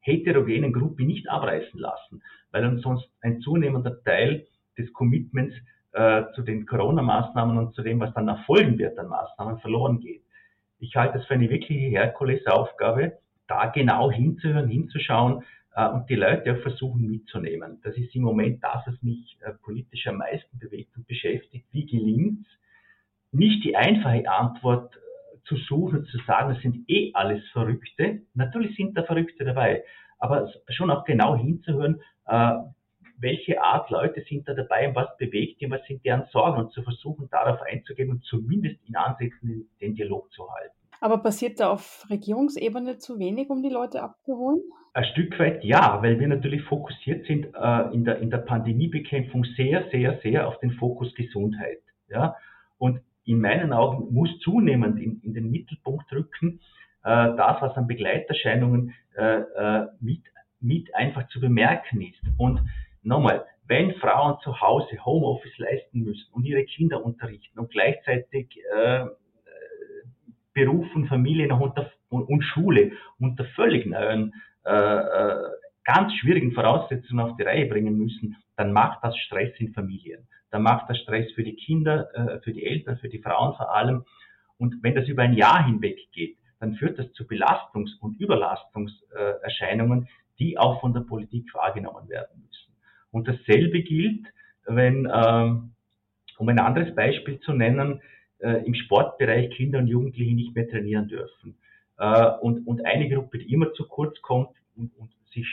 heterogenen 0.00 0.72
Gruppe 0.72 1.04
nicht 1.04 1.28
abreißen 1.28 1.78
lassen, 1.78 2.22
weil 2.50 2.78
sonst 2.80 3.08
ein 3.20 3.40
zunehmender 3.40 4.02
Teil 4.02 4.46
des 4.76 4.92
Commitments 4.92 5.54
äh, 5.92 6.24
zu 6.34 6.42
den 6.42 6.66
Corona-Maßnahmen 6.66 7.56
und 7.56 7.74
zu 7.74 7.82
dem, 7.82 8.00
was 8.00 8.12
dann 8.14 8.28
erfolgen 8.28 8.78
wird 8.78 8.98
an 8.98 9.08
Maßnahmen, 9.08 9.58
verloren 9.60 10.00
geht. 10.00 10.22
Ich 10.78 10.96
halte 10.96 11.18
es 11.18 11.26
für 11.26 11.34
eine 11.34 11.48
wirkliche 11.48 11.86
Herkulesaufgabe, 11.86 13.18
da 13.46 13.66
genau 13.66 14.10
hinzuhören, 14.10 14.68
hinzuschauen 14.68 15.42
äh, 15.42 15.44
und 15.76 16.08
die 16.08 16.14
Leute 16.14 16.54
auch 16.54 16.62
versuchen 16.62 17.10
mitzunehmen. 17.10 17.80
Das 17.82 17.96
ist 17.96 18.14
im 18.14 18.22
Moment 18.22 18.62
das, 18.62 18.86
was 18.86 19.02
mich 19.02 19.36
äh, 19.40 19.52
politisch 19.62 20.06
am 20.06 20.18
meisten 20.18 20.58
bewegt 20.58 20.96
und 20.96 21.06
beschäftigt. 21.06 21.66
Wie 21.72 21.86
gelingt 21.86 22.46
es, 22.46 22.52
nicht 23.32 23.64
die 23.64 23.76
einfache 23.76 24.28
Antwort 24.28 24.94
zu 25.44 25.56
suchen 25.56 25.98
und 25.98 26.08
zu 26.08 26.18
sagen, 26.26 26.54
das 26.54 26.62
sind 26.62 26.88
eh 26.88 27.10
alles 27.14 27.42
Verrückte. 27.50 28.22
Natürlich 28.34 28.76
sind 28.76 28.96
da 28.96 29.02
Verrückte 29.02 29.44
dabei, 29.44 29.82
aber 30.18 30.48
schon 30.68 30.90
auch 30.90 31.04
genau 31.04 31.36
hinzuhören, 31.36 32.00
äh, 32.26 32.52
welche 33.18 33.62
Art 33.62 33.90
Leute 33.90 34.22
sind 34.28 34.48
da 34.48 34.54
dabei 34.54 34.88
und 34.88 34.94
was 34.94 35.16
bewegt 35.16 35.60
die, 35.60 35.70
was 35.70 35.84
sind 35.86 36.04
deren 36.04 36.26
Sorgen 36.32 36.58
und 36.58 36.72
zu 36.72 36.82
versuchen, 36.82 37.28
darauf 37.30 37.60
einzugehen 37.62 38.10
und 38.10 38.24
zumindest 38.24 38.76
in 38.86 38.96
Ansätzen 38.96 39.68
den 39.80 39.94
Dialog 39.94 40.30
zu 40.32 40.48
halten. 40.50 40.74
Aber 41.04 41.18
passiert 41.18 41.60
da 41.60 41.68
auf 41.68 42.06
Regierungsebene 42.08 42.96
zu 42.96 43.18
wenig, 43.18 43.50
um 43.50 43.62
die 43.62 43.68
Leute 43.68 44.02
abzuholen? 44.02 44.62
Ein 44.94 45.04
Stück 45.04 45.38
weit 45.38 45.62
ja, 45.62 46.02
weil 46.02 46.18
wir 46.18 46.26
natürlich 46.26 46.62
fokussiert 46.62 47.26
sind 47.26 47.48
äh, 47.54 47.92
in, 47.92 48.06
der, 48.06 48.20
in 48.20 48.30
der 48.30 48.38
Pandemiebekämpfung 48.38 49.44
sehr, 49.54 49.86
sehr, 49.90 50.18
sehr 50.22 50.48
auf 50.48 50.58
den 50.60 50.70
Fokus 50.70 51.14
Gesundheit. 51.14 51.82
Ja? 52.08 52.36
Und 52.78 53.00
in 53.26 53.38
meinen 53.38 53.74
Augen 53.74 54.14
muss 54.14 54.30
zunehmend 54.38 54.98
in, 54.98 55.20
in 55.20 55.34
den 55.34 55.50
Mittelpunkt 55.50 56.10
rücken, 56.10 56.60
äh, 57.02 57.36
das, 57.36 57.60
was 57.60 57.76
an 57.76 57.86
Begleiterscheinungen 57.86 58.94
äh, 59.14 59.40
äh, 59.40 59.86
mit, 60.00 60.22
mit 60.60 60.94
einfach 60.94 61.28
zu 61.28 61.38
bemerken 61.38 62.00
ist. 62.00 62.22
Und 62.38 62.62
nochmal, 63.02 63.44
wenn 63.66 63.92
Frauen 63.96 64.38
zu 64.42 64.58
Hause 64.58 65.04
Homeoffice 65.04 65.58
leisten 65.58 66.00
müssen 66.00 66.32
und 66.32 66.46
ihre 66.46 66.64
Kinder 66.64 67.04
unterrichten 67.04 67.58
und 67.58 67.70
gleichzeitig 67.70 68.58
äh, 68.74 69.04
Beruf 70.54 70.86
und 70.94 71.08
Familie 71.08 71.48
noch 71.48 71.60
unter, 71.60 71.90
und, 72.08 72.42
Schule 72.42 72.92
unter 73.18 73.44
völlig 73.56 73.86
neuen, 73.86 74.32
äh, 74.64 74.72
äh, 74.72 75.42
ganz 75.84 76.14
schwierigen 76.14 76.52
Voraussetzungen 76.52 77.20
auf 77.20 77.36
die 77.36 77.42
Reihe 77.42 77.66
bringen 77.66 77.98
müssen, 77.98 78.36
dann 78.56 78.72
macht 78.72 79.00
das 79.02 79.16
Stress 79.18 79.52
in 79.58 79.72
Familien 79.74 80.26
dann 80.54 80.62
macht 80.62 80.88
das 80.88 80.98
Stress 80.98 81.32
für 81.32 81.42
die 81.42 81.56
Kinder, 81.56 82.14
äh, 82.14 82.38
für 82.38 82.52
die 82.52 82.64
Eltern, 82.64 82.96
für 82.98 83.08
die 83.08 83.18
Frauen 83.18 83.56
vor 83.56 83.74
allem. 83.74 84.04
Und 84.56 84.84
wenn 84.84 84.94
das 84.94 85.08
über 85.08 85.24
ein 85.24 85.34
Jahr 85.34 85.66
hinweg 85.66 85.98
geht, 86.12 86.36
dann 86.60 86.76
führt 86.76 86.96
das 86.96 87.12
zu 87.14 87.24
Belastungs- 87.24 87.98
und 87.98 88.20
Überlastungserscheinungen, 88.20 90.06
die 90.38 90.56
auch 90.56 90.80
von 90.80 90.92
der 90.94 91.00
Politik 91.00 91.52
wahrgenommen 91.54 92.08
werden 92.08 92.40
müssen. 92.40 92.72
Und 93.10 93.26
dasselbe 93.26 93.82
gilt, 93.82 94.28
wenn, 94.64 95.10
ähm, 95.12 95.72
um 96.38 96.48
ein 96.48 96.60
anderes 96.60 96.94
Beispiel 96.94 97.40
zu 97.40 97.52
nennen, 97.52 98.00
äh, 98.38 98.64
im 98.64 98.74
Sportbereich 98.74 99.50
Kinder 99.50 99.78
und 99.78 99.86
Jugendliche 99.86 100.34
nicht 100.34 100.54
mehr 100.54 100.68
trainieren 100.68 101.08
dürfen. 101.08 101.56
Äh, 101.98 102.30
und, 102.40 102.66
und 102.66 102.84
eine 102.84 103.08
Gruppe, 103.08 103.38
die 103.38 103.52
immer 103.52 103.72
zu 103.72 103.86
kurz 103.86 104.20
kommt 104.22 104.50
und, 104.76 104.96
und 104.96 105.10
sich 105.32 105.46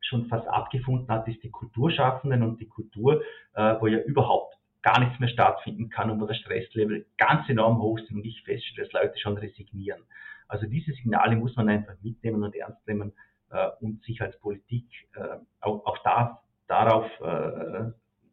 schon 0.00 0.26
fast 0.26 0.46
abgefunden 0.48 1.08
hat, 1.08 1.26
ist 1.28 1.42
die 1.42 1.50
Kulturschaffenden 1.50 2.42
und 2.42 2.60
die 2.60 2.68
Kultur, 2.68 3.22
äh, 3.54 3.74
wo 3.80 3.86
ja 3.86 3.98
überhaupt 4.00 4.56
gar 4.82 4.98
nichts 5.00 5.18
mehr 5.20 5.28
stattfinden 5.28 5.88
kann 5.88 6.10
und 6.10 6.20
wo 6.20 6.26
das 6.26 6.36
Stresslevel 6.38 7.06
ganz 7.16 7.48
enorm 7.48 7.80
hoch 7.80 7.98
ist 7.98 8.10
und 8.10 8.24
ich 8.24 8.42
feststelle, 8.42 8.88
dass 8.88 8.92
Leute 8.92 9.18
schon 9.18 9.38
resignieren. 9.38 10.02
Also 10.48 10.66
diese 10.66 10.92
Signale 10.92 11.36
muss 11.36 11.56
man 11.56 11.68
einfach 11.68 11.94
mitnehmen 12.02 12.42
und 12.42 12.54
ernst 12.54 12.86
nehmen 12.86 13.12
äh, 13.50 13.68
und 13.80 14.02
sich 14.04 14.20
als 14.20 14.38
Politik 14.40 14.86
äh, 15.14 15.38
auch, 15.60 15.86
auch 15.86 15.98
da, 16.04 16.42
darauf, 16.66 17.06
äh, 17.20 17.92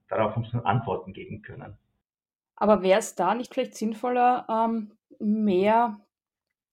darauf 0.09 0.35
uns 0.35 0.53
Antworten 0.65 1.13
geben 1.13 1.41
können. 1.43 1.77
Aber 2.59 2.83
wäre 2.83 2.99
es 2.99 3.15
da 3.15 3.33
nicht 3.33 3.53
vielleicht 3.53 3.75
sinnvoller, 3.75 4.45
ähm, 4.49 4.91
mehr 5.19 5.99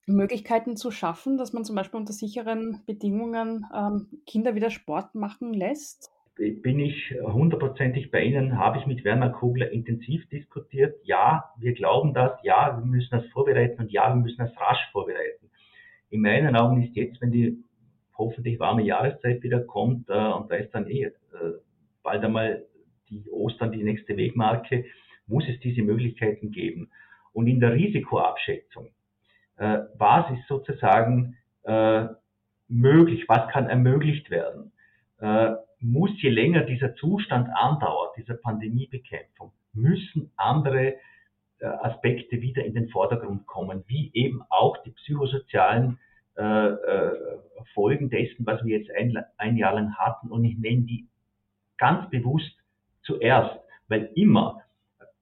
Möglichkeiten 0.06 0.76
zu 0.76 0.90
schaffen, 0.90 1.36
dass 1.36 1.52
man 1.52 1.64
zum 1.64 1.76
Beispiel 1.76 1.98
unter 1.98 2.12
sicheren 2.12 2.82
Bedingungen 2.86 3.66
ähm, 3.74 4.08
Kinder 4.26 4.54
wieder 4.54 4.70
Sport 4.70 5.14
machen 5.14 5.52
lässt? 5.52 6.12
Bin 6.36 6.80
ich 6.80 7.14
hundertprozentig 7.22 8.10
bei 8.10 8.22
Ihnen, 8.22 8.58
habe 8.58 8.78
ich 8.78 8.86
mit 8.86 9.04
Werner 9.04 9.30
Kugler 9.30 9.72
intensiv 9.72 10.28
diskutiert. 10.28 10.94
Ja, 11.02 11.54
wir 11.58 11.72
glauben 11.72 12.12
das, 12.12 12.32
ja, 12.42 12.76
wir 12.78 12.84
müssen 12.84 13.08
das 13.10 13.24
vorbereiten 13.32 13.80
und 13.80 13.90
ja, 13.90 14.10
wir 14.10 14.16
müssen 14.16 14.38
das 14.38 14.54
rasch 14.60 14.90
vorbereiten. 14.92 15.50
In 16.10 16.20
meinen 16.20 16.54
Augen 16.54 16.82
ist 16.82 16.94
jetzt, 16.94 17.20
wenn 17.22 17.32
die 17.32 17.64
hoffentlich 18.18 18.60
warme 18.60 18.82
Jahreszeit 18.82 19.42
wieder 19.42 19.60
kommt 19.60 20.08
äh, 20.10 20.12
und 20.12 20.50
da 20.50 20.56
ist 20.56 20.74
dann 20.74 20.88
eh 20.88 21.04
äh, 21.04 21.12
bald 22.02 22.22
einmal 22.22 22.66
die 23.08 23.30
Ostern 23.30 23.72
die 23.72 23.82
nächste 23.82 24.16
Wegmarke, 24.16 24.84
muss 25.26 25.44
es 25.48 25.58
diese 25.60 25.82
Möglichkeiten 25.82 26.50
geben. 26.50 26.90
Und 27.32 27.46
in 27.46 27.60
der 27.60 27.72
Risikoabschätzung, 27.72 28.88
äh, 29.56 29.80
was 29.96 30.30
ist 30.30 30.46
sozusagen 30.48 31.36
äh, 31.64 32.06
möglich, 32.68 33.24
was 33.28 33.50
kann 33.52 33.68
ermöglicht 33.68 34.30
werden. 34.30 34.72
Äh, 35.18 35.54
muss 35.80 36.10
je 36.22 36.30
länger 36.30 36.62
dieser 36.62 36.94
Zustand 36.94 37.48
andauert, 37.54 38.16
dieser 38.16 38.34
Pandemiebekämpfung, 38.34 39.52
müssen 39.72 40.32
andere 40.36 40.94
äh, 41.58 41.66
Aspekte 41.66 42.40
wieder 42.40 42.64
in 42.64 42.74
den 42.74 42.88
Vordergrund 42.88 43.46
kommen, 43.46 43.84
wie 43.86 44.10
eben 44.14 44.42
auch 44.48 44.76
die 44.84 44.90
psychosozialen 44.90 45.98
äh, 46.36 46.42
äh, 46.42 47.12
Folgen 47.74 48.10
dessen, 48.10 48.44
was 48.44 48.62
wir 48.64 48.78
jetzt 48.78 48.90
ein, 48.90 49.16
ein 49.38 49.56
Jahr 49.56 49.74
lang 49.74 49.94
hatten. 49.96 50.30
Und 50.30 50.44
ich 50.44 50.58
nenne 50.58 50.82
die 50.82 51.08
ganz 51.78 52.10
bewusst 52.10 52.52
zuerst, 53.02 53.58
weil 53.88 54.10
immer 54.14 54.60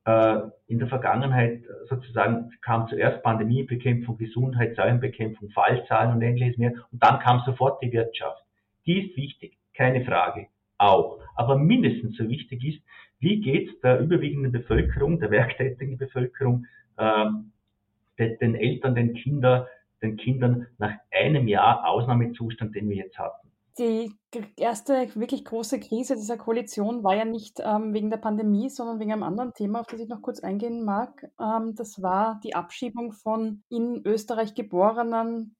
in 0.06 0.78
der 0.78 0.88
Vergangenheit 0.88 1.62
sozusagen 1.88 2.52
kam 2.60 2.88
zuerst 2.88 3.22
Pandemiebekämpfung, 3.22 4.18
Gesundheit, 4.18 4.76
Säulenbekämpfung, 4.76 5.48
Fallzahlen 5.50 6.14
und 6.14 6.20
ähnliches 6.22 6.58
mehr 6.58 6.72
und 6.92 7.02
dann 7.02 7.20
kam 7.20 7.40
sofort 7.46 7.82
die 7.82 7.92
Wirtschaft. 7.92 8.42
Die 8.84 9.06
ist 9.06 9.16
wichtig, 9.16 9.56
keine 9.74 10.04
Frage, 10.04 10.48
auch. 10.76 11.20
Aber 11.36 11.56
mindestens 11.56 12.18
so 12.18 12.28
wichtig 12.28 12.62
ist, 12.64 12.82
wie 13.18 13.40
geht 13.40 13.70
es 13.70 13.80
der 13.80 14.00
überwiegenden 14.00 14.52
Bevölkerung, 14.52 15.18
der 15.18 15.30
werktätigen 15.30 15.96
Bevölkerung, 15.96 16.66
ähm, 16.98 17.52
den, 18.18 18.38
den 18.38 18.54
Eltern, 18.54 18.94
den 18.94 19.14
Kindern, 19.14 19.66
den 20.02 20.18
Kindern 20.18 20.66
nach 20.76 20.92
einem 21.10 21.48
Jahr 21.48 21.88
Ausnahmezustand, 21.88 22.74
den 22.74 22.90
wir 22.90 22.96
jetzt 22.96 23.18
hatten. 23.18 23.48
Die 23.78 24.12
erste 24.56 25.08
wirklich 25.16 25.44
große 25.44 25.80
Krise 25.80 26.14
dieser 26.14 26.36
Koalition 26.36 27.02
war 27.02 27.16
ja 27.16 27.24
nicht 27.24 27.58
ähm, 27.60 27.92
wegen 27.92 28.08
der 28.08 28.18
Pandemie, 28.18 28.70
sondern 28.70 29.00
wegen 29.00 29.12
einem 29.12 29.24
anderen 29.24 29.52
Thema, 29.52 29.80
auf 29.80 29.88
das 29.88 30.00
ich 30.00 30.08
noch 30.08 30.22
kurz 30.22 30.40
eingehen 30.40 30.84
mag. 30.84 31.28
Ähm, 31.40 31.74
das 31.74 32.00
war 32.00 32.40
die 32.44 32.54
Abschiebung 32.54 33.12
von 33.12 33.64
in 33.68 34.02
Österreich 34.04 34.54
geborenen, 34.54 35.56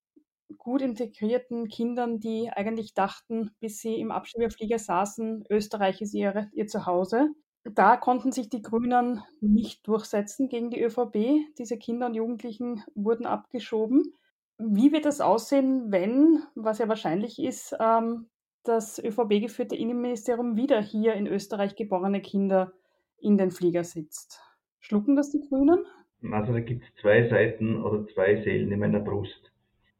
gut 0.59 0.83
integrierten 0.83 1.69
Kindern, 1.69 2.21
die 2.21 2.51
eigentlich 2.51 2.95
dachten, 2.95 3.51
bis 3.59 3.81
sie 3.81 3.97
im 3.97 4.13
Abschiebeflieger 4.13 4.79
saßen, 4.79 5.45
Österreich 5.51 6.01
ist 6.01 6.15
ihre, 6.15 6.51
ihr 6.53 6.69
Zuhause. 6.69 7.31
Da 7.65 7.97
konnten 7.97 8.31
sich 8.31 8.49
die 8.49 8.63
Grünen 8.63 9.23
nicht 9.41 9.89
durchsetzen 9.89 10.49
gegen 10.49 10.71
die 10.71 10.83
ÖVP. 10.83 11.39
Diese 11.59 11.79
Kinder 11.79 12.07
und 12.07 12.15
Jugendlichen 12.15 12.85
wurden 12.95 13.27
abgeschoben. 13.27 14.15
Wie 14.59 14.93
wird 14.93 15.05
das 15.05 15.21
aussehen, 15.21 15.91
wenn, 15.91 16.43
was 16.55 16.79
ja 16.79 16.89
wahrscheinlich 16.89 17.39
ist, 17.39 17.77
ähm, 17.81 18.27
das 18.63 19.03
ÖVP-geführte 19.03 19.77
Innenministerium 19.77 20.57
wieder 20.57 20.81
hier 20.81 21.15
in 21.15 21.27
Österreich 21.27 21.77
geborene 21.77 22.21
Kinder 22.21 22.73
in 23.19 23.37
den 23.37 23.51
Flieger 23.51 23.85
sitzt? 23.85 24.41
Schlucken 24.81 25.17
das 25.17 25.31
die 25.31 25.41
Grünen? 25.41 25.85
Also 26.33 26.53
da 26.53 26.61
gibt 26.61 26.85
es 26.85 27.01
zwei 27.01 27.29
Seiten 27.29 27.83
oder 27.83 28.07
zwei 28.15 28.43
Seelen 28.43 28.73
in 28.73 28.79
meiner 28.79 29.01
Brust. 29.01 29.53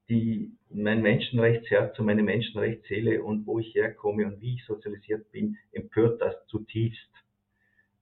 Die, 0.09 0.53
mein 0.71 1.03
Menschenrechtsherz 1.03 1.99
und 1.99 2.07
meine 2.07 2.23
Menschenrechtsseele 2.23 3.23
und 3.23 3.47
wo 3.47 3.59
ich 3.59 3.75
herkomme 3.75 4.27
und 4.27 4.41
wie 4.41 4.55
ich 4.55 4.65
sozialisiert 4.67 5.31
bin, 5.33 5.57
empört 5.73 6.21
das 6.21 6.35
zutiefst. 6.47 7.11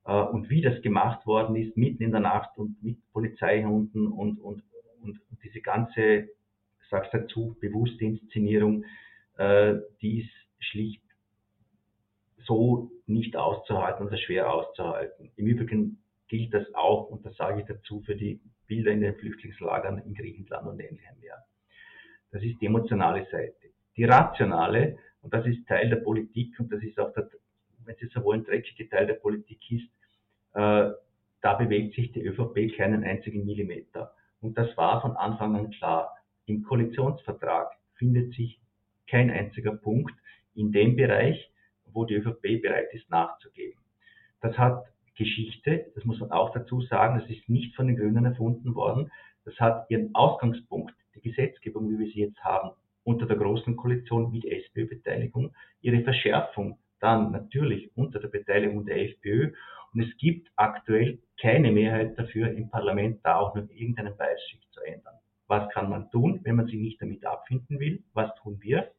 Äh, 0.05 0.21
und 0.23 0.51
wie 0.51 0.63
das 0.63 0.83
gemacht 0.83 1.27
worden 1.27 1.57
ist, 1.57 1.77
mitten 1.77 2.03
in 2.03 2.11
der 2.13 2.21
Nacht 2.21 2.57
und 2.59 2.83
mit 2.83 2.99
Polizeihunden 3.13 4.09
und, 4.09 4.39
und, 4.39 4.63
und 5.03 5.21
diese 5.43 5.61
ganze, 5.61 6.29
sag's 6.93 7.09
dazu, 7.11 7.57
bewusste 7.61 8.05
Inszenierung, 8.05 8.85
äh, 9.39 9.75
die 10.01 10.21
ist 10.21 10.31
schlicht 10.61 11.03
so 12.45 12.91
nicht 13.07 13.37
auszuhalten 13.37 14.07
oder 14.07 14.17
schwer 14.19 14.53
auszuhalten. 14.53 15.33
Im 15.37 15.47
Übrigen 15.47 16.03
gilt 16.29 16.55
das 16.55 16.73
auch, 16.75 17.09
und 17.09 17.25
das 17.25 17.37
sage 17.37 17.61
ich 17.61 17.67
dazu, 17.67 18.01
für 18.03 18.15
die 18.15 18.41
Bilder 18.67 18.91
in 18.91 19.01
den 19.01 19.15
Flüchtlingslagern 19.17 19.99
in 19.99 20.15
Griechenland 20.15 20.67
und 20.67 20.81
ähnlichem 20.81 21.19
mehr. 21.21 21.39
Das 22.31 22.43
ist 22.43 22.61
die 22.61 22.67
emotionale 22.67 23.27
Seite. 23.31 23.69
Die 23.97 24.05
rationale, 24.05 24.99
und 25.21 25.35
das 25.35 25.47
ist 25.47 25.67
Teil 25.67 25.89
der 25.89 25.97
Politik, 25.97 26.59
und 26.59 26.73
das 26.73 26.83
ist 26.83 26.99
auch 26.99 27.13
der, 27.13 27.29
wenn 27.85 27.97
Sie 27.97 28.07
so 28.07 28.23
wollen, 28.25 28.45
dreckige 28.45 28.89
Teil 28.89 29.07
der 29.07 29.15
Politik 29.15 29.59
ist, 29.71 29.89
äh, 30.55 30.91
da 31.43 31.55
bewegt 31.55 31.95
sich 31.95 32.13
die 32.13 32.25
ÖVP 32.25 32.77
keinen 32.77 33.05
einzigen 33.05 33.45
Millimeter. 33.45 34.15
Und 34.41 34.57
das 34.57 34.77
war 34.77 35.01
von 35.03 35.17
Anfang 35.17 35.57
an 35.57 35.71
klar. 35.71 36.17
Im 36.47 36.63
Koalitionsvertrag 36.63 37.71
findet 37.95 38.35
sich 38.35 38.61
kein 39.07 39.31
einziger 39.31 39.73
Punkt 39.73 40.15
in 40.55 40.73
dem 40.73 40.97
Bereich, 40.97 41.51
wo 41.85 42.05
die 42.05 42.15
ÖVP 42.15 42.63
bereit 42.63 42.93
ist 42.93 43.09
nachzugeben. 43.11 43.81
Das 44.41 44.57
hat 44.59 44.85
Geschichte, 45.17 45.93
das 45.95 46.05
muss 46.05 46.19
man 46.21 46.33
auch 46.33 46.53
dazu 46.53 46.81
sagen, 46.81 47.21
das 47.21 47.29
ist 47.31 47.49
nicht 47.49 47.77
von 47.77 47.87
den 47.87 47.97
Grünen 47.97 48.25
erfunden 48.25 48.75
worden. 48.75 49.11
Das 49.45 49.59
hat 49.61 49.91
ihren 49.91 50.15
Ausgangspunkt, 50.15 50.95
die 51.15 51.21
Gesetzgebung, 51.21 51.91
wie 51.91 51.99
wir 51.99 52.07
sie 52.07 52.21
jetzt 52.21 52.43
haben, 52.43 52.71
unter 53.05 53.27
der 53.27 53.37
Großen 53.37 53.77
Koalition 53.77 54.33
mit 54.33 54.45
SPÖ-Beteiligung, 54.45 55.55
ihre 55.81 56.03
Verschärfung 56.03 56.79
dann 57.01 57.33
natürlich 57.33 57.91
unter 57.97 58.21
der 58.21 58.29
Beteiligung 58.29 58.87
der 58.87 59.03
FPÖ. 59.03 59.53
Und 59.93 60.03
es 60.03 60.17
gibt 60.17 60.51
aktuell 60.57 61.19
keine 61.41 61.73
Mehrheit 61.73 62.19
dafür 62.19 62.51
im 62.53 62.71
Parlament, 62.71 63.21
da 63.25 63.37
auch 63.37 63.55
nur 63.55 63.69
irgendeinen 63.71 64.17
Beißschick 64.17 64.61
zu 64.71 64.81
ändern. 64.83 65.17
Was 65.53 65.69
kann 65.69 65.91
man 65.91 66.11
tun, 66.11 66.41
wenn 66.45 66.57
man 66.57 66.65
sich 66.65 66.77
nicht 66.77 67.03
damit 67.03 67.27
abfinden 67.27 67.79
will? 67.79 68.03
Was 68.15 68.35
tun 68.37 68.57
wir? 68.63 68.91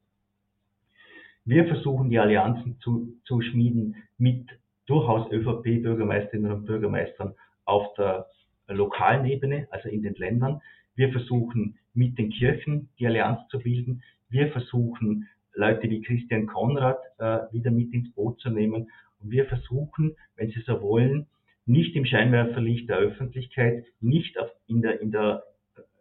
Wir 1.46 1.66
versuchen 1.66 2.12
die 2.12 2.20
Allianzen 2.20 2.80
zu, 2.80 3.18
zu 3.24 3.42
schmieden 3.42 3.96
mit 4.20 4.48
durchaus 4.86 5.32
ÖVP-Bürgermeisterinnen 5.32 6.52
und 6.52 6.66
Bürgermeistern 6.66 7.34
auf 7.66 7.92
der 7.96 8.28
lokalen 8.68 9.26
Ebene, 9.26 9.68
also 9.72 9.89
in 9.89 10.04
den 10.04 10.13
Ländern. 10.13 10.62
Wir 10.94 11.12
versuchen 11.12 11.80
mit 11.96 12.20
den 12.20 12.30
Kirchen 12.30 12.88
die 13.00 13.08
Allianz 13.08 13.39
zu 13.50 13.58
bilden. 13.58 14.04
Wir 14.30 14.52
versuchen 14.52 15.28
Leute 15.56 15.89
wie 15.89 16.04
Christian 16.04 16.46
Konrad 16.46 17.00
äh, 17.18 17.52
wieder 17.52 17.72
mit 17.72 17.92
ins 17.94 18.13
Boot 18.13 18.39
zu 18.42 18.52
nehmen. 18.52 18.92
Und 19.20 19.32
wir 19.32 19.46
versuchen, 19.46 20.16
wenn 20.36 20.52
Sie 20.52 20.62
so 20.68 20.84
wollen, 20.84 21.26
nicht 21.66 21.96
im 21.96 22.06
Scheinwerferlicht 22.06 22.89
der 22.89 22.98
Öffentlichkeit, 22.98 23.86
nicht 24.02 24.38
auf, 24.38 24.52
in, 24.68 24.84
der, 24.84 25.02
in 25.02 25.10
der 25.10 25.42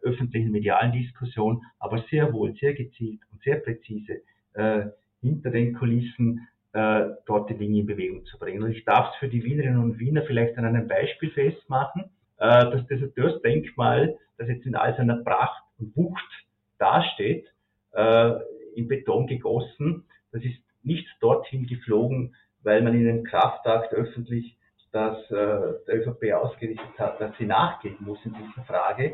öffentlichen 0.03 0.51
medialen 0.51 0.91
Diskussion, 0.91 1.61
aber 1.79 2.03
sehr 2.09 2.31
wohl, 2.33 2.53
sehr 2.55 2.73
gezielt 2.73 3.21
und 3.31 3.41
sehr 3.41 3.57
präzise 3.57 4.21
äh, 4.53 4.85
hinter 5.21 5.49
den 5.49 5.73
Kulissen 5.73 6.47
äh, 6.73 7.09
dort 7.25 7.49
die 7.49 7.57
Dinge 7.57 7.79
in 7.79 7.85
Bewegung 7.85 8.25
zu 8.25 8.37
bringen. 8.37 8.63
Und 8.63 8.71
ich 8.71 8.83
darf 8.83 9.13
es 9.13 9.19
für 9.19 9.27
die 9.27 9.43
Wienerinnen 9.43 9.81
und 9.81 9.99
Wiener 9.99 10.23
vielleicht 10.23 10.57
an 10.57 10.65
einem 10.65 10.87
Beispiel 10.87 11.31
festmachen, 11.31 12.05
äh, 12.37 12.47
dass 12.47 12.85
das 12.87 13.41
Denkmal, 13.41 14.17
das 14.37 14.47
jetzt 14.47 14.65
in 14.65 14.75
all 14.75 14.95
seiner 14.95 15.17
Pracht 15.17 15.63
und 15.79 15.95
Wucht 15.95 16.45
dasteht, 16.77 17.45
äh, 17.93 18.33
in 18.75 18.87
Beton 18.87 19.27
gegossen, 19.27 20.05
das 20.31 20.43
ist 20.43 20.57
nicht 20.81 21.07
dorthin 21.21 21.67
geflogen, 21.67 22.35
weil 22.63 22.81
man 22.81 22.95
in 22.95 23.07
einem 23.07 23.23
Kraftakt 23.23 23.93
öffentlich 23.93 24.57
das 24.91 25.17
äh, 25.31 25.73
der 25.87 26.07
ÖVP 26.07 26.33
ausgerichtet 26.33 26.99
hat, 26.99 27.19
dass 27.19 27.35
sie 27.37 27.45
nachgeben 27.45 28.05
muss 28.05 28.19
in 28.25 28.33
dieser 28.33 28.63
Frage, 28.65 29.13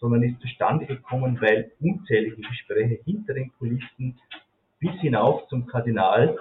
sondern 0.00 0.22
ist 0.22 0.40
zustande 0.40 0.86
gekommen, 0.86 1.40
weil 1.40 1.72
unzählige 1.80 2.42
Gespräche 2.42 3.00
hinter 3.04 3.34
den 3.34 3.52
Kulissen 3.58 4.18
bis 4.78 4.92
hinauf 5.00 5.46
zum 5.48 5.66
Kardinal 5.66 6.38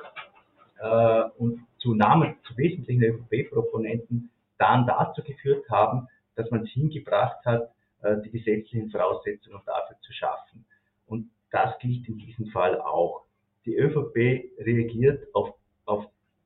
äh, 0.80 1.24
und 1.38 1.66
zu 1.80 1.96
Namen, 1.96 2.36
zu 2.44 2.56
wesentlichen 2.58 3.04
ÖVP-Proponenten 3.04 4.30
dann 4.58 4.86
dazu 4.86 5.24
geführt 5.24 5.70
haben, 5.70 6.08
dass 6.36 6.50
man 6.52 6.64
es 6.64 6.70
hingebracht 6.70 7.44
hat, 7.46 7.72
äh, 8.02 8.18
die 8.24 8.32
gesetzlichen 8.32 8.90
Voraussetzungen 8.90 9.60
dafür 9.66 9.98
zu 10.02 10.14
schaffen. 10.14 10.66
Und 11.08 11.30
das 11.52 11.78
gilt 11.80 12.08
in 12.08 12.18
diesem 12.18 12.48
Fall 12.48 12.80
auch. 12.82 13.24
Die 13.66 13.76
ÖVP 13.76 14.52
reagiert 14.60 15.28
auf, 15.34 15.56
auf 15.86 16.06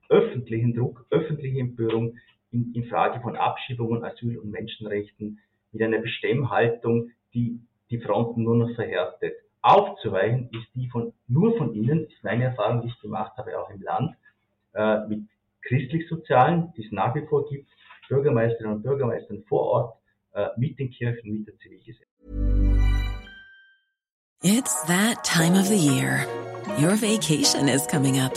öffentlichen 0.10 0.74
Druck, 0.74 1.06
öffentliche 1.10 1.60
Empörung 1.60 2.18
in, 2.52 2.74
in 2.74 2.86
Frage 2.86 3.22
von 3.22 3.36
Abschiebungen, 3.36 4.04
Asyl 4.04 4.38
und 4.38 4.52
Menschenrechten 4.52 5.40
mit 5.72 5.82
einer 5.82 6.00
Bestemmhaltung, 6.00 7.12
die 7.34 7.60
die 7.90 8.00
Fronten 8.00 8.44
nur 8.44 8.56
noch 8.56 8.76
verhärtet. 8.76 9.34
Aufzuweichen 9.62 10.50
ist 10.52 10.68
die 10.74 10.90
von, 10.90 11.14
nur 11.28 11.56
von 11.58 11.74
Ihnen, 11.74 12.06
ist 12.06 12.24
meine 12.24 12.46
Erfahrung, 12.46 12.82
die 12.82 12.88
ich 12.88 13.00
gemacht 13.00 13.38
habe, 13.38 13.60
auch 13.60 13.70
im 13.70 13.82
Land, 13.82 14.16
äh, 14.74 15.08
mit 15.08 15.28
christlich-sozialen, 15.62 16.74
die 16.76 16.86
es 16.86 16.92
nach 16.92 17.14
wie 17.14 17.26
vor 17.28 17.48
gibt, 17.48 17.70
Bürgermeisterinnen 18.10 18.78
und 18.78 18.84
Bürgermeistern 18.84 19.44
vor 19.48 19.62
Ort, 19.62 19.98
äh, 20.34 20.48
mit 20.58 20.80
den 20.80 20.90
Kirchen, 20.90 21.32
mit 21.32 21.48
der 21.48 21.58
Zivilgesellschaft. 21.58 22.08
It's 24.44 24.84
that 24.88 25.24
time 25.24 25.56
of 25.56 25.68
the 25.68 25.78
year. 25.78 26.26
Your 26.80 26.96
vacation 26.96 27.68
is 27.68 27.86
coming 27.86 28.20
up. 28.20 28.34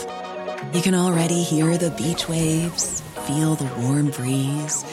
You 0.73 0.81
can 0.81 0.93
already 0.93 1.41
hear 1.41 1.77
the 1.77 1.89
beach 1.91 2.29
waves, 2.29 3.01
feel 3.25 3.55
the 3.55 3.65
warm 3.81 4.11
breeze, 4.11 4.85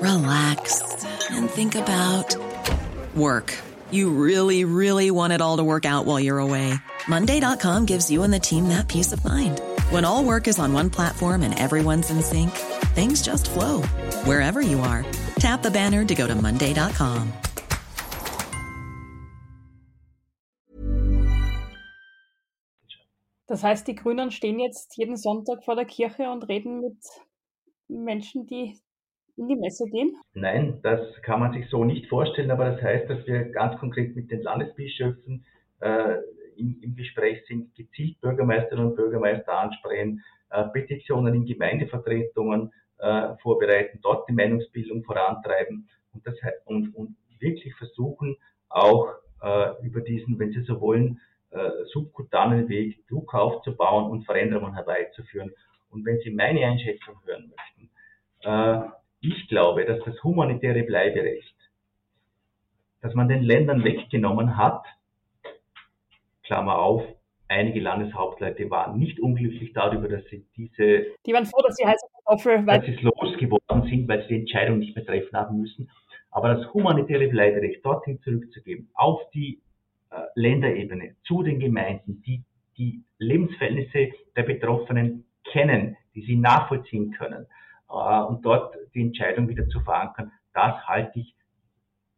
relax 0.00 1.06
and 1.30 1.48
think 1.48 1.74
about 1.74 2.36
work. 3.14 3.54
You 3.90 4.10
really, 4.10 4.64
really 4.64 5.10
want 5.10 5.32
it 5.32 5.40
all 5.40 5.58
to 5.58 5.64
work 5.64 5.86
out 5.86 6.04
while 6.04 6.18
you're 6.18 6.40
away. 6.40 6.74
Monday.com 7.08 7.86
gives 7.86 8.10
you 8.10 8.24
and 8.24 8.32
the 8.32 8.40
team 8.40 8.68
that 8.68 8.88
peace 8.88 9.12
of 9.12 9.24
mind. 9.24 9.60
When 9.90 10.04
all 10.04 10.24
work 10.24 10.48
is 10.48 10.58
on 10.58 10.72
one 10.72 10.90
platform 10.90 11.42
and 11.42 11.58
everyone's 11.58 12.10
in 12.10 12.20
sync, 12.20 12.50
things 12.94 13.22
just 13.22 13.48
flow 13.48 13.82
wherever 14.24 14.60
you 14.60 14.80
are. 14.80 15.06
Tap 15.38 15.62
the 15.62 15.70
banner 15.70 16.04
to 16.04 16.14
go 16.14 16.26
to 16.26 16.34
Monday.com. 16.34 17.32
Das 23.48 23.62
heißt, 23.62 23.88
die 23.88 23.94
Grünen 23.94 24.30
stehen 24.30 24.58
jetzt 24.58 24.98
jeden 24.98 25.16
Sonntag 25.16 25.64
vor 25.64 25.74
der 25.74 25.86
Kirche 25.86 26.30
und 26.30 26.48
reden 26.50 26.80
mit 26.80 26.98
Menschen, 27.88 28.46
die 28.46 28.78
in 29.38 29.48
die 29.48 29.56
Messe 29.56 29.86
gehen? 29.86 30.16
Nein, 30.34 30.80
das 30.82 31.00
kann 31.22 31.40
man 31.40 31.52
sich 31.52 31.68
so 31.70 31.84
nicht 31.84 32.08
vorstellen, 32.08 32.50
aber 32.50 32.70
das 32.72 32.82
heißt, 32.82 33.08
dass 33.08 33.26
wir 33.26 33.44
ganz 33.50 33.78
konkret 33.78 34.16
mit 34.16 34.30
den 34.30 34.42
Landesbischöfen 34.42 35.44
äh, 35.80 36.16
im, 36.56 36.78
im 36.82 36.96
Gespräch 36.96 37.46
sind, 37.46 37.74
gezielt 37.74 38.20
Bürgermeisterinnen 38.20 38.90
und 38.90 38.96
Bürgermeister 38.96 39.56
ansprechen, 39.56 40.22
äh, 40.50 40.64
Petitionen 40.64 41.34
in 41.34 41.46
Gemeindevertretungen 41.46 42.72
äh, 42.98 43.36
vorbereiten, 43.42 44.00
dort 44.02 44.28
die 44.28 44.34
Meinungsbildung 44.34 45.04
vorantreiben 45.04 45.88
und, 46.12 46.26
das, 46.26 46.34
und, 46.64 46.94
und 46.94 47.16
wirklich 47.38 47.74
versuchen, 47.76 48.36
auch 48.68 49.08
äh, 49.42 49.86
über 49.86 50.00
diesen, 50.00 50.38
wenn 50.38 50.52
Sie 50.52 50.62
so 50.62 50.80
wollen, 50.80 51.20
äh, 51.50 51.70
subkutanen 51.92 52.68
Weg 52.68 53.06
Druck 53.08 53.34
aufzubauen 53.34 54.10
und 54.10 54.24
Veränderungen 54.24 54.74
herbeizuführen. 54.74 55.52
Und 55.90 56.04
wenn 56.04 56.18
Sie 56.18 56.30
meine 56.30 56.66
Einschätzung 56.66 57.14
hören 57.24 57.52
möchten, 57.56 57.90
äh, 58.42 58.88
ich 59.20 59.48
glaube, 59.48 59.84
dass 59.84 59.98
das 60.04 60.22
humanitäre 60.22 60.82
Bleiberecht, 60.82 61.54
das 63.00 63.14
man 63.14 63.28
den 63.28 63.42
Ländern 63.42 63.84
weggenommen 63.84 64.56
hat, 64.56 64.84
Klammer 66.44 66.78
auf, 66.78 67.02
einige 67.48 67.80
Landeshauptleute 67.80 68.70
waren 68.70 68.98
nicht 68.98 69.20
unglücklich 69.20 69.72
darüber, 69.72 70.08
dass 70.08 70.24
sie 70.26 70.46
diese, 70.56 71.06
die 71.26 71.32
waren 71.32 71.46
froh, 71.46 71.62
dass 71.66 71.76
sie 71.76 71.86
heiße 71.86 72.06
Kartoffel, 72.24 72.66
weil 72.66 72.84
sie 72.84 72.94
es 72.94 73.02
losgeworden 73.02 73.88
sind, 73.88 74.08
weil 74.08 74.22
sie 74.22 74.28
die 74.28 74.40
Entscheidung 74.40 74.78
nicht 74.78 74.94
mehr 74.94 75.04
treffen 75.04 75.36
haben 75.36 75.60
müssen. 75.60 75.90
Aber 76.30 76.54
das 76.54 76.72
humanitäre 76.74 77.28
Bleiberecht 77.28 77.84
dorthin 77.84 78.20
zurückzugeben, 78.22 78.90
auf 78.94 79.20
die 79.30 79.60
äh, 80.10 80.16
Länderebene, 80.34 81.16
zu 81.26 81.42
den 81.42 81.58
Gemeinden, 81.58 82.22
die 82.26 82.42
die 82.76 83.02
Lebensverhältnisse 83.18 84.12
der 84.36 84.42
Betroffenen 84.42 85.24
kennen, 85.50 85.96
die 86.14 86.22
sie 86.22 86.36
nachvollziehen 86.36 87.12
können 87.12 87.46
und 87.88 88.44
dort 88.44 88.76
die 88.94 89.02
Entscheidung 89.02 89.48
wieder 89.48 89.68
zu 89.68 89.80
verankern, 89.80 90.32
das 90.52 90.86
halte 90.86 91.20
ich 91.20 91.34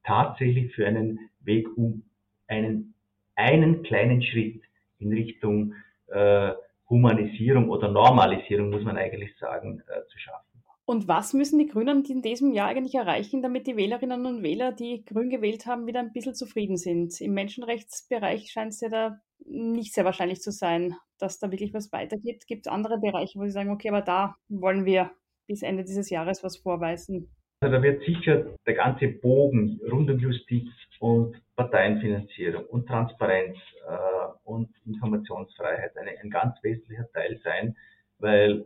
tatsächlich 0.04 0.74
für 0.74 0.87
einen 0.87 1.30
Weg, 1.40 1.68
um 1.76 2.02
einen 2.48 2.94
einen 3.40 3.83
kleinen 3.83 4.22
Schritt 4.22 4.62
in 4.98 5.12
Richtung 5.12 5.74
äh, 6.09 6.52
Humanisierung 6.88 7.70
oder 7.70 7.90
Normalisierung, 7.90 8.70
muss 8.70 8.85
man 8.85 8.96
eigentlich 8.96 9.30
sagen, 9.38 9.83
äh, 9.87 10.06
zu 10.09 10.18
schaffen. 10.18 10.44
Und 10.85 11.06
was 11.06 11.35
müssen 11.35 11.61
die 11.61 11.68
Grünen 11.68 12.04
in 12.04 12.20
diesem 12.20 12.52
Jahr 12.52 12.68
eigentlich 12.68 12.96
erreichen, 12.96 13.42
damit 13.42 13.68
die 13.68 13.76
Wählerinnen 13.76 14.26
und 14.26 14.42
Wähler, 14.42 14.72
die 14.72 15.04
Grün 15.04 15.30
gewählt 15.30 15.66
haben, 15.66 15.87
wieder 15.87 16.00
ein 16.00 16.12
bisschen 16.12 16.35
zufrieden 16.35 16.76
sind? 16.76 17.20
Im 17.20 17.33
Menschenrechtsbereich 17.33 18.50
scheint 18.50 18.72
es 18.72 18.80
ja 18.80 18.88
da 18.88 19.20
nicht 19.46 19.94
sehr 19.94 20.04
wahrscheinlich 20.04 20.40
zu 20.40 20.50
sein, 20.50 20.96
dass 21.18 21.38
da 21.38 21.52
wirklich 21.52 21.72
was 21.72 21.92
weitergeht. 21.92 22.44
Gibt 22.48 22.66
es 22.66 22.72
andere 22.72 22.98
Bereiche, 22.98 23.38
wo 23.38 23.44
Sie 23.44 23.52
sagen, 23.52 23.70
okay, 23.70 23.88
aber 23.90 24.02
da 24.02 24.35
wollen 24.48 24.85
wir 24.85 25.12
bis 25.50 25.62
Ende 25.62 25.82
dieses 25.82 26.10
Jahres 26.10 26.44
was 26.44 26.56
vorweisen? 26.56 27.28
Also 27.60 27.76
da 27.76 27.82
wird 27.82 28.02
sicher 28.04 28.46
der 28.66 28.74
ganze 28.74 29.08
Bogen 29.08 29.80
rund 29.90 30.08
um 30.08 30.18
Justiz 30.18 30.68
und 31.00 31.36
Parteienfinanzierung 31.56 32.64
und 32.66 32.86
Transparenz 32.86 33.56
äh, 33.86 34.32
und 34.44 34.70
Informationsfreiheit 34.86 35.96
eine, 35.96 36.12
ein 36.22 36.30
ganz 36.30 36.54
wesentlicher 36.62 37.10
Teil 37.12 37.38
sein, 37.42 37.76
weil 38.20 38.64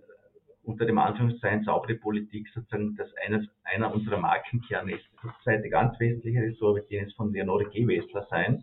unter 0.63 0.85
dem 0.85 0.99
Anführungszeichen 0.99 1.65
saubere 1.65 1.95
Politik 1.95 2.49
sozusagen 2.55 2.95
das 2.97 3.09
eines, 3.27 3.47
einer 3.65 3.93
unserer 3.93 4.19
Markenkerne 4.19 4.93
ist. 4.93 5.05
Das 5.23 5.33
zweite 5.43 5.69
ganz 5.71 5.99
wesentliche 5.99 6.41
Ressort 6.41 6.77
wird 6.77 6.91
jenes 6.91 7.15
von 7.15 7.33
Leonore 7.33 7.65
Gewessler 7.71 8.27
sein, 8.31 8.63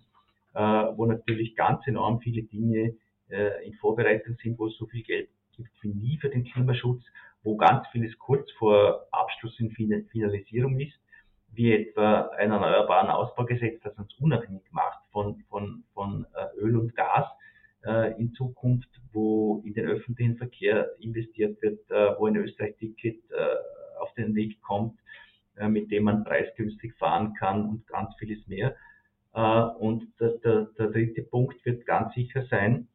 äh, 0.53 0.59
wo 0.59 1.05
natürlich 1.05 1.55
ganz 1.55 1.85
enorm 1.87 2.21
viele 2.21 2.43
Dinge 2.43 2.93
äh, 3.29 3.65
in 3.65 3.73
Vorbereitung 3.73 4.37
sind, 4.41 4.59
wo 4.59 4.67
es 4.67 4.77
so 4.77 4.85
viel 4.85 5.03
Geld 5.03 5.29
gibt 5.51 5.69
wie 5.81 5.93
nie 5.93 6.17
für 6.17 6.29
den 6.29 6.43
Klimaschutz, 6.43 7.03
wo 7.43 7.57
ganz 7.57 7.87
vieles 7.91 8.17
kurz 8.19 8.49
vor 8.53 9.07
Abschluss 9.11 9.59
in 9.59 9.71
Finalisierung 9.71 10.79
ist, 10.79 10.97
wie 11.53 11.73
etwa 11.73 12.29
ein 12.37 12.51
erneuerbaren 12.51 13.09
Ausbaugesetz, 13.09 13.81
das 13.83 13.97
uns 13.97 14.13
unabhängig 14.19 14.63
macht 14.71 14.99
von, 15.11 15.43
von, 15.49 15.83
von 15.93 16.25
äh, 16.33 16.57
Öl 16.59 16.77
und 16.77 16.95
Gas 16.95 17.25
äh, 17.85 18.19
in 18.19 18.33
Zukunft, 18.33 18.89
wo 19.11 19.61
in 19.65 19.73
den 19.73 19.87
öffentlichen 19.87 20.37
Verkehr 20.37 20.89
investiert 20.99 21.61
wird, 21.61 21.79
äh, 21.91 22.17
wo 22.17 22.27
ein 22.27 22.35
Österreich-Ticket 22.35 23.21
auf 23.99 24.13
den 24.15 24.33
Weg 24.33 24.59
kommt, 24.63 24.97
mit 25.67 25.91
dem 25.91 26.05
man 26.05 26.23
preisgünstig 26.23 26.95
fahren 26.95 27.35
kann 27.35 27.69
und 27.69 27.87
ganz 27.87 28.15
vieles 28.17 28.45
mehr. 28.47 28.75
Und 29.31 30.07
der, 30.19 30.39
der, 30.43 30.69
der 30.77 30.87
dritte 30.87 31.21
Punkt 31.21 31.63
wird 31.65 31.85
ganz 31.85 32.15
sicher 32.15 32.43
sein, 32.49 32.87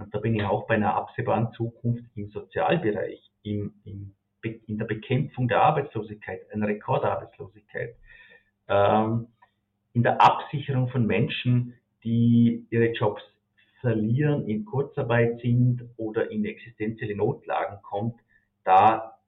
und 0.00 0.14
da 0.14 0.18
bin 0.18 0.34
ich 0.34 0.42
auch 0.42 0.66
bei 0.66 0.74
einer 0.74 0.94
absehbaren 0.94 1.52
Zukunft 1.52 2.04
im 2.14 2.30
Sozialbereich, 2.30 3.30
im, 3.42 3.74
im, 3.84 4.14
in 4.42 4.78
der 4.78 4.86
Bekämpfung 4.86 5.48
der 5.48 5.62
Arbeitslosigkeit, 5.62 6.40
einer 6.52 6.68
Rekordarbeitslosigkeit, 6.68 7.94
ähm, 8.68 9.28
in 9.92 10.02
der 10.02 10.20
Absicherung 10.20 10.88
von 10.88 11.06
Menschen, 11.06 11.74
die 12.04 12.66
ihre 12.70 12.92
Jobs 12.92 13.22
verlieren, 13.80 14.46
in 14.48 14.64
Kurzarbeit 14.64 15.40
sind 15.40 15.82
oder 15.96 16.30
in 16.30 16.44
existenzielle 16.44 17.16
Notlagen 17.16 17.82
kommt, 17.82 18.20
da 18.64 19.18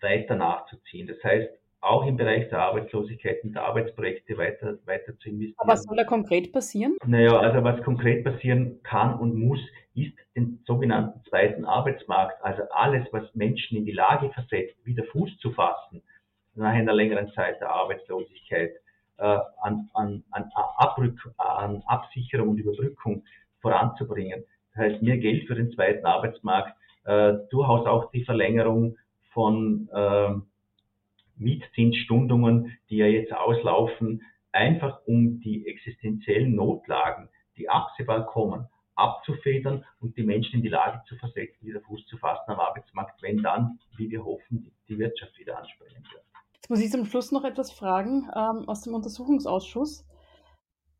weiter 0.00 0.36
nachzuziehen. 0.36 1.06
Das 1.06 1.22
heißt, 1.22 1.50
auch 1.80 2.06
im 2.06 2.16
Bereich 2.16 2.48
der 2.48 2.60
Arbeitslosigkeit 2.60 3.42
und 3.42 3.54
der 3.54 3.62
Arbeitsprojekte 3.64 4.36
weiter, 4.36 4.78
weiter 4.84 5.18
zu 5.18 5.30
investieren. 5.30 5.56
Aber 5.58 5.72
was 5.72 5.82
soll 5.84 5.96
da 5.96 6.04
konkret 6.04 6.52
passieren? 6.52 6.96
Naja, 7.06 7.38
also 7.38 7.64
was 7.64 7.82
konkret 7.82 8.24
passieren 8.24 8.82
kann 8.82 9.18
und 9.18 9.34
muss, 9.34 9.60
ist 9.94 10.14
den 10.36 10.62
sogenannten 10.66 11.22
zweiten 11.28 11.64
Arbeitsmarkt, 11.64 12.42
also 12.44 12.62
alles, 12.70 13.06
was 13.12 13.34
Menschen 13.34 13.78
in 13.78 13.84
die 13.84 13.92
Lage 13.92 14.30
versetzt, 14.30 14.76
wieder 14.84 15.04
Fuß 15.04 15.38
zu 15.38 15.52
fassen 15.52 16.02
nach 16.54 16.72
einer 16.72 16.92
längeren 16.92 17.32
Zeit 17.32 17.60
der 17.60 17.70
Arbeitslosigkeit, 17.70 18.72
äh, 19.18 19.38
an, 19.62 19.88
an, 19.94 20.24
an, 20.30 20.50
Abrück, 20.76 21.18
an 21.36 21.82
Absicherung 21.86 22.50
und 22.50 22.58
Überbrückung 22.58 23.24
voranzubringen. 23.60 24.44
Das 24.74 24.84
heißt, 24.84 25.02
mehr 25.02 25.18
Geld 25.18 25.46
für 25.46 25.54
den 25.54 25.70
zweiten 25.72 26.04
Arbeitsmarkt, 26.06 26.74
äh, 27.04 27.34
durchaus 27.50 27.86
auch 27.86 28.10
die 28.12 28.24
Verlängerung 28.24 28.96
von 29.32 29.88
äh, 29.92 30.34
Mietzinsstundungen, 31.40 32.78
die 32.88 32.98
ja 32.98 33.06
jetzt 33.06 33.32
auslaufen, 33.32 34.22
einfach 34.52 35.00
um 35.06 35.40
die 35.40 35.66
existenziellen 35.66 36.54
Notlagen, 36.54 37.28
die 37.56 37.68
absehbar 37.68 38.26
kommen, 38.26 38.68
abzufedern 38.94 39.84
und 40.00 40.16
die 40.16 40.22
Menschen 40.22 40.56
in 40.56 40.62
die 40.62 40.68
Lage 40.68 41.02
zu 41.08 41.16
versetzen, 41.16 41.66
wieder 41.66 41.80
Fuß 41.80 42.06
zu 42.06 42.18
fassen 42.18 42.50
am 42.50 42.60
Arbeitsmarkt, 42.60 43.22
wenn 43.22 43.42
dann, 43.42 43.78
wie 43.96 44.10
wir 44.10 44.24
hoffen, 44.24 44.70
die 44.88 44.98
Wirtschaft 44.98 45.38
wieder 45.38 45.58
anspringen 45.58 46.02
wird. 46.12 46.24
Jetzt 46.54 46.70
muss 46.70 46.80
ich 46.80 46.90
zum 46.90 47.06
Schluss 47.06 47.32
noch 47.32 47.44
etwas 47.44 47.72
fragen 47.72 48.28
ähm, 48.34 48.68
aus 48.68 48.82
dem 48.82 48.94
Untersuchungsausschuss. 48.94 50.06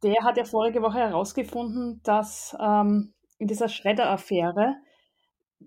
Der 0.03 0.24
hat 0.24 0.38
ja 0.38 0.44
vorige 0.44 0.81
Woche 0.81 0.98
herausgefunden, 0.98 2.00
dass 2.03 2.57
ähm, 2.59 3.12
in 3.38 3.48
dieser 3.48 3.68
Schredder-Affäre 3.68 4.76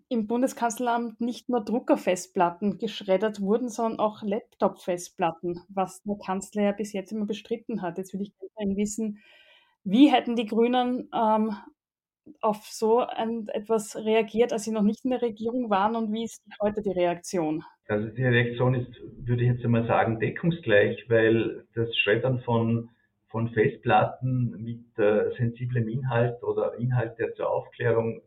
im 0.10 0.28
Bundeskanzleramt 0.28 1.22
nicht 1.22 1.50
nur 1.50 1.64
Druckerfestplatten 1.64 2.78
geschreddert 2.78 3.42
wurden, 3.42 3.70
sondern 3.70 4.00
auch 4.00 4.24
Laptop-Festplatten, 4.24 5.62
was 5.70 6.02
der 6.04 6.16
Kanzler 6.24 6.64
ja 6.64 6.72
bis 6.72 6.94
jetzt 6.94 7.12
immer 7.12 7.26
bestritten 7.26 7.82
hat. 7.82 7.98
Jetzt 7.98 8.14
würde 8.14 8.24
ich 8.24 8.34
gerne 8.58 8.76
wissen, 8.76 9.20
wie 9.84 10.12
hätten 10.12 10.36
die 10.36 10.46
Grünen 10.46 11.10
ähm, 11.14 11.56
auf 12.42 12.66
so 12.66 13.00
ein, 13.00 13.48
etwas 13.50 13.96
reagiert, 13.96 14.54
als 14.54 14.64
sie 14.64 14.72
noch 14.72 14.82
nicht 14.82 15.04
in 15.04 15.12
der 15.12 15.22
Regierung 15.22 15.70
waren 15.70 15.96
und 15.96 16.12
wie 16.14 16.24
ist 16.24 16.42
heute 16.62 16.82
die 16.82 16.92
Reaktion? 16.92 17.64
Also 17.88 18.08
die 18.08 18.24
Reaktion 18.24 18.76
ist, 18.76 18.90
würde 19.18 19.44
ich 19.44 19.50
jetzt 19.50 19.66
einmal 19.66 19.86
sagen, 19.86 20.20
deckungsgleich, 20.20 21.04
weil 21.10 21.66
das 21.76 21.94
Schreddern 21.98 22.42
von 22.42 22.90
von 23.34 23.50
Festplatten 23.50 24.52
mit 24.62 24.86
äh, 25.00 25.36
sensiblem 25.36 25.88
Inhalt 25.88 26.43
oder 26.43 26.76
Inhalt, 26.76 27.17
der 27.17 27.34
zur 27.34 27.50
Aufklärung 27.50 28.17
äh, 28.17 28.22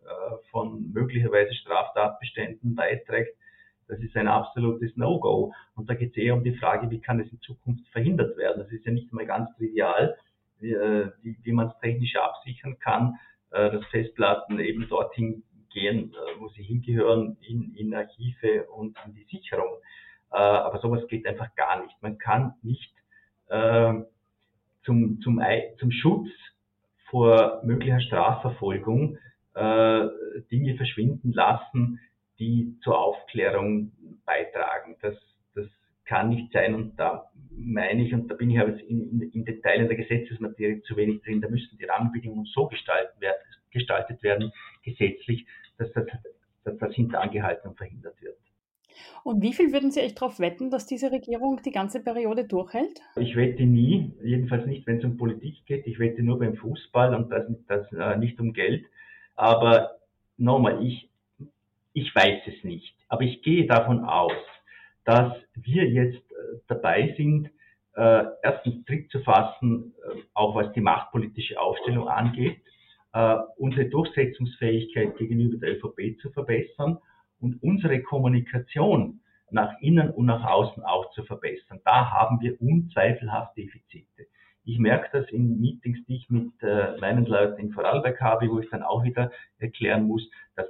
von 0.50 0.90
möglicherweise 0.92 1.54
Straftatbeständen 1.54 2.74
beiträgt, 2.74 3.38
das 3.86 4.00
ist 4.00 4.16
ein 4.16 4.26
absolutes 4.26 4.96
No-Go. 4.96 5.52
Und 5.76 5.88
da 5.88 5.94
geht 5.94 6.10
es 6.10 6.16
eher 6.16 6.34
um 6.34 6.42
die 6.42 6.56
Frage, 6.56 6.90
wie 6.90 7.00
kann 7.00 7.20
es 7.20 7.30
in 7.30 7.40
Zukunft 7.40 7.86
verhindert 7.90 8.36
werden. 8.36 8.58
Das 8.58 8.72
ist 8.72 8.84
ja 8.84 8.90
nicht 8.90 9.08
einmal 9.12 9.26
ganz 9.26 9.48
trivial, 9.56 10.16
wie, 10.58 10.72
äh, 10.72 11.12
wie, 11.22 11.36
wie 11.40 11.52
man 11.52 11.68
es 11.68 11.78
technisch 11.78 12.16
absichern 12.16 12.76
kann, 12.80 13.14
äh, 13.52 13.70
dass 13.70 13.86
Festplatten 13.92 14.58
eben 14.58 14.88
dorthin 14.88 15.44
gehen, 15.72 16.14
äh, 16.14 16.40
wo 16.40 16.48
sie 16.48 16.64
hingehören, 16.64 17.36
in, 17.48 17.76
in 17.76 17.94
Archive 17.94 18.64
und 18.72 18.98
in 19.06 19.14
die 19.14 19.26
Sicherung. 19.30 19.78
Äh, 20.32 20.36
aber 20.38 20.80
sowas 20.80 21.06
geht 21.06 21.28
einfach 21.28 21.54
gar 21.54 21.80
nicht. 21.80 21.94
Man 22.02 22.18
kann 22.18 22.54
nicht 22.62 22.92
zum, 24.86 25.20
zum, 25.20 25.42
zum 25.78 25.90
Schutz 25.90 26.28
vor 27.10 27.60
möglicher 27.64 28.00
Strafverfolgung 28.00 29.18
äh, 29.54 30.06
Dinge 30.50 30.76
verschwinden 30.76 31.32
lassen, 31.32 32.00
die 32.38 32.76
zur 32.82 32.98
Aufklärung 32.98 33.92
beitragen. 34.24 34.96
Das, 35.02 35.14
das 35.54 35.66
kann 36.04 36.30
nicht 36.30 36.52
sein 36.52 36.74
und 36.74 36.96
da 36.96 37.30
meine 37.50 38.04
ich, 38.04 38.14
und 38.14 38.28
da 38.30 38.34
bin 38.34 38.50
ich 38.50 38.60
aber 38.60 38.78
in, 38.80 39.10
in, 39.10 39.30
in 39.32 39.44
Details 39.44 39.88
der 39.88 39.96
Gesetzesmaterie 39.96 40.82
zu 40.82 40.96
wenig 40.96 41.22
drin, 41.22 41.40
da 41.40 41.48
müssen 41.48 41.78
die 41.78 41.84
Rahmenbedingungen 41.84 42.44
so 42.46 42.66
gestaltet 42.66 43.20
werden, 43.20 43.38
gestaltet 43.70 44.22
werden 44.22 44.52
gesetzlich, 44.82 45.46
dass 45.78 45.90
das, 45.92 46.06
dass 46.64 46.76
das 46.78 46.94
hinterangehalten 46.94 47.70
und 47.70 47.76
verhindert 47.76 48.20
wird. 48.20 48.36
Und 49.24 49.42
wie 49.42 49.52
viel 49.52 49.72
würden 49.72 49.90
Sie 49.90 50.00
echt 50.00 50.20
darauf 50.20 50.38
wetten, 50.40 50.70
dass 50.70 50.86
diese 50.86 51.10
Regierung 51.10 51.60
die 51.64 51.72
ganze 51.72 52.02
Periode 52.02 52.44
durchhält? 52.44 53.00
Ich 53.16 53.36
wette 53.36 53.64
nie, 53.64 54.12
jedenfalls 54.22 54.66
nicht, 54.66 54.86
wenn 54.86 54.98
es 54.98 55.04
um 55.04 55.16
Politik 55.16 55.64
geht. 55.66 55.86
Ich 55.86 55.98
wette 55.98 56.22
nur 56.22 56.38
beim 56.38 56.56
Fußball 56.56 57.14
und 57.14 57.30
das, 57.30 57.46
das 57.66 57.92
äh, 57.92 58.16
nicht 58.16 58.38
um 58.40 58.52
Geld. 58.52 58.84
Aber 59.34 59.96
nochmal, 60.36 60.84
ich, 60.84 61.08
ich 61.92 62.14
weiß 62.14 62.42
es 62.46 62.64
nicht. 62.64 62.94
Aber 63.08 63.22
ich 63.22 63.42
gehe 63.42 63.66
davon 63.66 64.04
aus, 64.04 64.32
dass 65.04 65.32
wir 65.54 65.88
jetzt 65.88 66.30
äh, 66.32 66.58
dabei 66.68 67.14
sind, 67.16 67.50
äh, 67.94 68.24
erstens 68.42 68.84
Trick 68.84 69.10
zu 69.10 69.20
fassen, 69.20 69.94
äh, 70.04 70.20
auch 70.34 70.54
was 70.54 70.72
die 70.72 70.80
machtpolitische 70.80 71.58
Aufstellung 71.60 72.08
angeht, 72.08 72.58
äh, 73.12 73.36
unsere 73.56 73.86
Durchsetzungsfähigkeit 73.86 75.16
gegenüber 75.16 75.56
der 75.58 75.76
ÖVP 75.76 76.20
zu 76.20 76.30
verbessern 76.30 76.98
und 77.46 77.62
unsere 77.62 78.02
Kommunikation 78.02 79.20
nach 79.50 79.80
innen 79.80 80.10
und 80.10 80.26
nach 80.26 80.44
außen 80.44 80.82
auch 80.82 81.12
zu 81.12 81.22
verbessern. 81.22 81.80
Da 81.84 82.10
haben 82.10 82.40
wir 82.40 82.60
unzweifelhaft 82.60 83.56
Defizite. 83.56 84.26
Ich 84.64 84.80
merke 84.80 85.08
das 85.12 85.30
in 85.30 85.60
Meetings, 85.60 86.04
die 86.06 86.16
ich 86.16 86.28
mit 86.28 86.50
äh, 86.60 86.96
meinen 86.98 87.24
Leuten 87.24 87.60
in 87.60 87.70
Vorarlberg 87.70 88.20
habe, 88.20 88.48
wo 88.48 88.58
ich 88.58 88.68
dann 88.70 88.82
auch 88.82 89.04
wieder 89.04 89.30
erklären 89.58 90.08
muss, 90.08 90.28
dass 90.56 90.66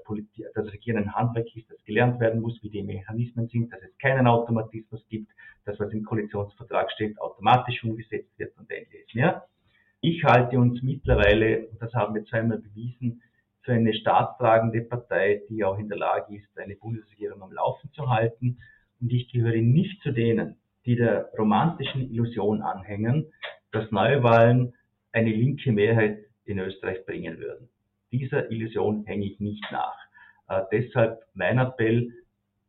das 0.55 0.71
Regieren 0.71 0.99
ein 0.99 1.15
Handwerk 1.15 1.47
ist, 1.57 1.71
das 1.71 1.83
gelernt 1.85 2.21
werden 2.21 2.43
muss, 2.43 2.63
wie 2.63 2.69
die 2.69 2.83
Mechanismen 2.83 3.49
sind, 3.49 3.73
dass 3.73 3.81
es 3.81 3.97
keinen 3.97 4.27
Automatismus 4.27 5.03
gibt, 5.09 5.33
dass 5.65 5.81
was 5.81 5.91
im 5.95 6.05
Koalitionsvertrag 6.05 6.93
steht, 6.93 7.19
automatisch 7.19 7.83
umgesetzt 7.85 8.39
wird 8.39 8.55
und 8.59 8.71
ähnliches 8.71 9.15
mehr. 9.15 9.47
Ich 10.03 10.23
halte 10.25 10.59
uns 10.59 10.83
mittlerweile, 10.83 11.69
und 11.69 11.81
das 11.81 11.95
haben 11.95 12.15
wir 12.15 12.27
zweimal 12.27 12.59
bewiesen, 12.59 13.23
für 13.67 13.75
eine 13.75 13.93
staatstragende 13.93 14.81
Partei, 14.83 15.43
die 15.51 15.65
auch 15.65 15.79
in 15.79 15.89
der 15.89 15.99
Lage 15.99 16.37
ist, 16.37 16.59
eine 16.59 16.77
Bundesregierung 16.77 17.43
am 17.43 17.53
Laufen 17.53 17.93
zu 17.93 18.09
halten. 18.09 18.59
Und 19.01 19.13
ich 19.13 19.31
gehöre 19.31 19.61
nicht 19.61 20.01
zu 20.03 20.13
denen, 20.13 20.57
die 20.87 20.97
der 20.97 21.31
romantischen 21.37 22.11
Illusion 22.11 22.63
anhängen, 22.63 23.27
dass 23.73 23.91
Neuwahlen 23.91 24.73
eine 25.13 25.31
linke 25.31 25.73
Mehrheit 25.73 26.19
in 26.45 26.61
Österreich 26.61 27.05
bringen 27.05 27.39
würden. 27.39 27.69
Dieser 28.13 28.51
Illusion 28.51 29.05
hänge 29.05 29.27
ich 29.27 29.41
nicht 29.41 29.65
nach. 29.73 29.99
Äh, 30.49 30.63
deshalb 30.71 31.21
mein 31.35 31.59
Appell, 31.59 32.13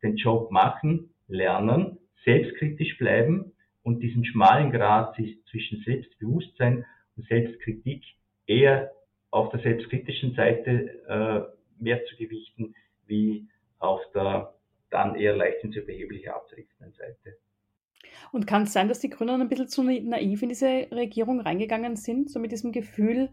den 0.01 0.17
Job 0.17 0.51
machen, 0.51 1.11
lernen, 1.27 1.99
selbstkritisch 2.25 2.97
bleiben 2.97 3.53
und 3.83 3.99
diesen 3.99 4.25
schmalen 4.25 4.71
Grad 4.71 5.15
zwischen 5.51 5.83
Selbstbewusstsein 5.83 6.85
und 7.15 7.27
Selbstkritik 7.27 8.03
eher 8.47 8.91
auf 9.31 9.49
der 9.49 9.59
selbstkritischen 9.59 10.33
Seite 10.35 11.01
äh, 11.07 11.83
mehr 11.83 12.03
zu 12.05 12.15
gewichten, 12.15 12.75
wie 13.05 13.47
auf 13.79 14.01
der 14.13 14.53
dann 14.89 15.15
eher 15.15 15.35
leicht 15.35 15.63
ins 15.63 15.75
Überhebliche 15.75 16.33
abdriftenden 16.33 16.93
Seite. 16.93 17.37
Und 18.31 18.47
kann 18.47 18.63
es 18.63 18.73
sein, 18.73 18.87
dass 18.87 18.99
die 18.99 19.09
Grünen 19.09 19.41
ein 19.41 19.49
bisschen 19.49 19.67
zu 19.67 19.83
naiv 19.83 20.41
in 20.41 20.49
diese 20.49 20.87
Regierung 20.91 21.41
reingegangen 21.41 21.95
sind, 21.95 22.29
so 22.29 22.39
mit 22.39 22.51
diesem 22.51 22.71
Gefühl, 22.71 23.29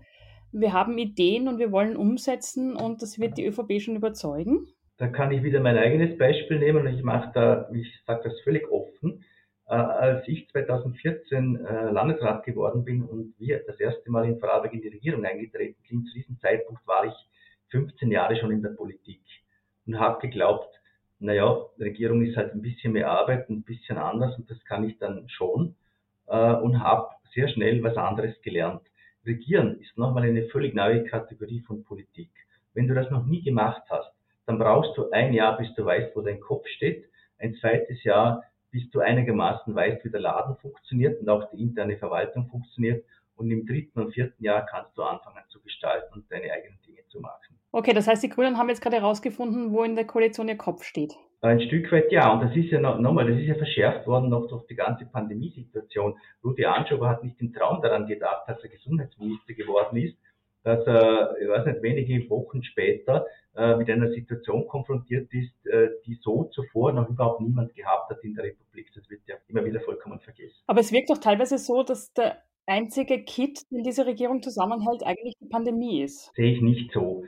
wir 0.53 0.73
haben 0.73 0.99
Ideen 0.99 1.49
und 1.49 1.59
wir 1.59 1.73
wollen 1.73 1.97
umsetzen 1.97 2.77
und 2.77 3.03
das 3.03 3.19
wird 3.19 3.39
die 3.39 3.47
ÖVP 3.47 3.81
schon 3.81 3.97
überzeugen? 3.97 4.69
Da 4.97 5.09
kann 5.09 5.33
ich 5.33 5.43
wieder 5.43 5.61
mein 5.61 5.77
eigenes 5.77 6.17
Beispiel 6.17 6.61
nehmen 6.61 6.87
und 6.87 6.95
ich 6.95 7.03
mache 7.03 7.33
da, 7.35 7.69
ich 7.73 7.89
sage 8.07 8.23
das 8.25 8.41
völlig 8.43 8.71
offen. 8.71 9.25
Äh, 9.67 9.75
als 9.75 10.29
ich 10.29 10.49
2014 10.51 11.57
äh, 11.65 11.91
Landesrat 11.91 12.45
geworden 12.45 12.85
bin 12.85 13.03
und 13.03 13.35
wir 13.39 13.63
das 13.67 13.81
erste 13.81 14.11
Mal 14.11 14.27
in 14.27 14.39
Vorarlberg 14.39 14.75
in 14.75 14.83
die 14.83 14.89
Regierung 14.89 15.25
eingetreten 15.25 15.81
sind, 15.89 16.07
zu 16.09 16.15
diesem 16.15 16.39
Zeitpunkt 16.41 16.87
war 16.87 17.07
ich 17.07 17.15
15 17.71 18.11
Jahre 18.11 18.37
schon 18.37 18.53
in 18.53 18.63
der 18.63 18.71
Politik 18.71 19.23
und 19.87 19.99
habe 19.99 20.21
geglaubt, 20.21 20.69
naja, 21.19 21.57
Regierung 21.79 22.23
ist 22.23 22.37
halt 22.37 22.53
ein 22.53 22.61
bisschen 22.61 22.93
mehr 22.93 23.11
Arbeit, 23.11 23.49
ein 23.49 23.63
bisschen 23.63 23.97
anders 23.97 24.37
und 24.37 24.51
das 24.51 24.63
kann 24.67 24.85
ich 24.85 24.99
dann 24.99 25.27
schon 25.31 25.75
äh, 26.27 26.53
und 26.55 26.83
habe 26.83 27.09
sehr 27.35 27.49
schnell 27.49 27.83
was 27.83 27.97
anderes 27.97 28.41
gelernt. 28.43 28.83
Regieren 29.25 29.81
ist 29.81 29.97
nochmal 29.97 30.25
eine 30.25 30.45
völlig 30.49 30.75
neue 30.75 31.05
Kategorie 31.05 31.61
von 31.61 31.85
Politik. 31.85 32.31
Wenn 32.75 32.87
du 32.87 32.95
das 32.95 33.11
noch 33.11 33.25
nie 33.25 33.43
gemacht 33.43 33.83
hast, 33.89 34.13
dann 34.47 34.59
brauchst 34.59 34.97
du 34.99 35.11
ein 35.11 35.33
Jahr, 35.33 35.57
bis 35.57 35.75
du 35.75 35.87
weißt, 35.87 36.15
wo 36.15 36.21
dein 36.21 36.41
Kopf 36.41 36.67
steht, 36.77 37.09
ein 37.39 37.55
zweites 37.55 38.05
Jahr, 38.05 38.45
bis 38.75 38.91
du 38.91 38.99
einigermaßen 38.99 39.73
weißt, 39.73 40.05
wie 40.05 40.11
der 40.11 40.21
Laden 40.21 40.57
funktioniert 40.57 41.21
und 41.21 41.29
auch 41.29 41.49
die 41.51 41.63
interne 41.63 41.97
Verwaltung 41.97 42.49
funktioniert. 42.49 43.05
Und 43.37 43.49
im 43.53 43.67
dritten 43.67 44.01
und 44.01 44.13
vierten 44.13 44.43
Jahr 44.43 44.67
kannst 44.67 44.99
du 44.99 45.03
anfangen 45.03 45.45
zu 45.49 45.61
gestalten 45.61 46.13
und 46.13 46.31
deine 46.31 46.53
eigenen 46.53 46.81
Dinge 46.83 47.07
zu 47.09 47.21
machen. 47.21 47.57
Okay, 47.71 47.93
das 47.93 48.09
heißt, 48.09 48.25
die 48.25 48.29
Grünen 48.29 48.59
haben 48.59 48.69
jetzt 48.69 48.83
gerade 48.83 48.97
herausgefunden, 48.97 49.73
wo 49.73 49.85
in 49.85 49.95
der 49.95 50.07
Koalition 50.07 50.49
ihr 50.49 50.57
Kopf 50.57 50.83
steht. 50.83 51.13
Ein 51.41 51.61
Stück 51.61 51.93
weit 51.93 52.11
ja, 52.11 52.33
und 52.33 52.43
das 52.43 52.57
ist 52.57 52.71
ja 52.71 52.81
noch, 52.81 52.99
nochmal, 52.99 53.31
das 53.31 53.39
ist 53.39 53.47
ja 53.47 53.55
verschärft 53.55 54.09
worden 54.09 54.31
noch 54.31 54.49
durch 54.49 54.67
die 54.67 54.75
ganze 54.75 55.07
Pandemiesituation. 55.07 56.17
Rudi 56.43 56.65
Anschober 56.65 57.09
hat 57.09 57.23
nicht 57.23 57.41
im 57.41 57.53
Traum 57.53 57.81
daran 57.81 58.09
gedacht, 58.09 58.49
dass 58.49 58.63
er 58.63 58.71
Gesundheitsminister 58.71 59.55
geworden 59.55 59.99
ist, 59.99 60.17
dass 60.65 60.87
er, 60.87 61.37
ich 61.41 61.49
weiß 61.49 61.67
nicht, 61.67 61.83
wenige 61.83 62.29
Wochen 62.31 62.63
später 62.63 63.27
äh, 63.55 63.77
mit 63.77 63.89
einer 63.89 64.11
Situation 64.11 64.67
konfrontiert 64.67 65.33
ist, 65.33 65.67
äh, 65.67 65.91
die 66.07 66.19
so 66.21 66.45
zuvor 66.45 66.93
noch 66.93 67.09
überhaupt 67.09 67.41
niemand 67.41 67.75
gehabt 67.75 68.11
hat 68.11 68.25
in 68.25 68.35
der 68.35 68.45
Republik. 68.45 68.91
Das 68.95 69.09
wird 69.09 69.21
ja 69.27 69.37
immer 69.49 69.65
wieder 69.65 69.81
vollkommen 69.81 70.19
vergessen. 70.21 70.57
Aber 70.67 70.81
es 70.81 70.91
wirkt 70.91 71.11
doch 71.11 71.19
teilweise 71.19 71.59
so, 71.59 71.83
dass 71.83 72.13
der 72.15 72.39
einzige 72.67 73.23
Kit, 73.23 73.71
den 73.71 73.83
diese 73.83 74.07
Regierung 74.07 74.43
zusammenhält, 74.43 75.05
eigentlich 75.05 75.35
die 75.41 75.49
Pandemie 75.49 76.03
ist. 76.03 76.35
Sehe 76.35 76.55
ich 76.55 76.63
nicht 76.63 76.91
so 76.93 77.25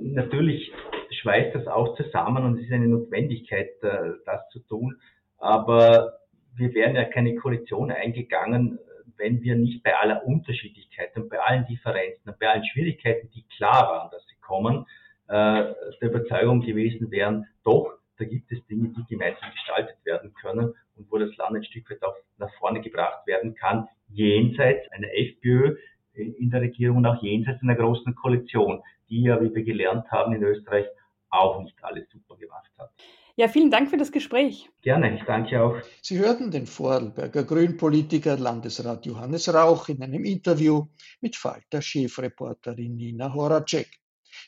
natürlich 0.00 0.72
schweißt 1.10 1.54
das 1.54 1.66
auch 1.66 1.96
zusammen 1.96 2.44
und 2.44 2.58
es 2.58 2.66
ist 2.66 2.72
eine 2.72 2.88
Notwendigkeit, 2.88 3.70
äh, 3.82 4.12
das 4.24 4.48
zu 4.50 4.60
tun. 4.60 4.96
Aber 5.38 6.18
wir 6.54 6.74
wären 6.74 6.96
ja 6.96 7.04
keine 7.04 7.34
Koalition 7.36 7.90
eingegangen, 7.90 8.78
wenn 9.16 9.42
wir 9.42 9.56
nicht 9.56 9.82
bei 9.82 9.96
aller 9.96 10.24
Unterschiedlichkeit 10.24 11.16
und 11.16 11.28
bei 11.28 11.40
allen 11.40 11.66
Differenzen 11.66 12.30
und 12.30 12.38
bei 12.38 12.48
allen 12.48 12.64
Schwierigkeiten, 12.64 13.30
die 13.34 13.44
klar 13.56 13.88
waren, 13.88 14.10
dass 14.10 14.26
sie 14.26 14.36
kommen, 14.40 14.86
äh, 15.28 15.74
der 16.00 16.10
Überzeugung 16.10 16.60
gewesen 16.60 17.10
wären, 17.10 17.46
doch, 17.64 17.92
da 18.18 18.24
gibt 18.24 18.52
es 18.52 18.64
Dinge, 18.66 18.88
die 18.88 19.04
gemeinsam 19.08 19.50
gestaltet 19.52 19.96
werden 20.04 20.32
können 20.34 20.74
und 20.96 21.10
wo 21.10 21.18
das 21.18 21.34
Land 21.36 21.56
ein 21.56 21.64
Stück 21.64 21.90
weit 21.90 22.02
auch 22.02 22.14
nach 22.38 22.52
vorne 22.58 22.80
gebracht 22.80 23.26
werden 23.26 23.54
kann, 23.54 23.88
jenseits 24.08 24.90
einer 24.92 25.08
FPÖ 25.12 25.76
in 26.14 26.50
der 26.50 26.60
Regierung 26.60 26.98
und 26.98 27.06
auch 27.06 27.22
jenseits 27.22 27.62
einer 27.62 27.74
großen 27.74 28.14
Koalition 28.14 28.82
die 29.12 29.24
ja, 29.24 29.38
wie 29.42 29.54
wir 29.54 29.62
gelernt 29.62 30.10
haben 30.10 30.32
in 30.32 30.42
Österreich, 30.42 30.86
auch 31.28 31.60
nicht 31.62 31.76
alles 31.84 32.08
super 32.08 32.34
gemacht 32.36 32.70
hat. 32.78 32.90
Ja, 33.36 33.48
vielen 33.48 33.70
Dank 33.70 33.88
für 33.88 33.96
das 33.96 34.12
Gespräch. 34.12 34.68
Gerne, 34.82 35.16
ich 35.16 35.24
danke 35.24 35.62
auch. 35.62 35.76
Sie 36.02 36.18
hörten 36.18 36.50
den 36.50 36.66
Vorarlberger 36.66 37.44
Grünpolitiker 37.44 38.36
Landesrat 38.36 39.06
Johannes 39.06 39.52
Rauch 39.52 39.88
in 39.88 40.02
einem 40.02 40.24
Interview 40.24 40.86
mit 41.22 41.36
Falter-Chefreporterin 41.36 42.94
Nina 42.96 43.32
Horacek. 43.32 43.88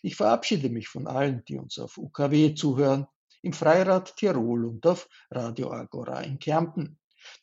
Ich 0.02 0.16
verabschiede 0.16 0.68
mich 0.68 0.88
von 0.88 1.06
allen, 1.06 1.42
die 1.48 1.56
uns 1.56 1.78
auf 1.78 1.96
UKW 1.96 2.54
zuhören, 2.54 3.06
im 3.40 3.54
Freirad 3.54 4.16
Tirol 4.16 4.66
und 4.66 4.86
auf 4.86 5.08
Radio 5.30 5.72
Agora 5.72 6.20
in 6.20 6.38
Kärnten. 6.38 6.98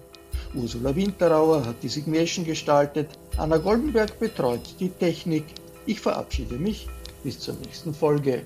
Ursula 0.55 0.95
Winterauer 0.95 1.65
hat 1.65 1.83
die 1.83 1.89
Signation 1.89 2.43
gestaltet, 2.43 3.17
Anna 3.37 3.57
Goldenberg 3.57 4.19
betreut 4.19 4.75
die 4.79 4.89
Technik. 4.89 5.45
Ich 5.85 6.01
verabschiede 6.01 6.55
mich 6.55 6.87
bis 7.23 7.39
zur 7.39 7.53
nächsten 7.55 7.93
Folge. 7.93 8.45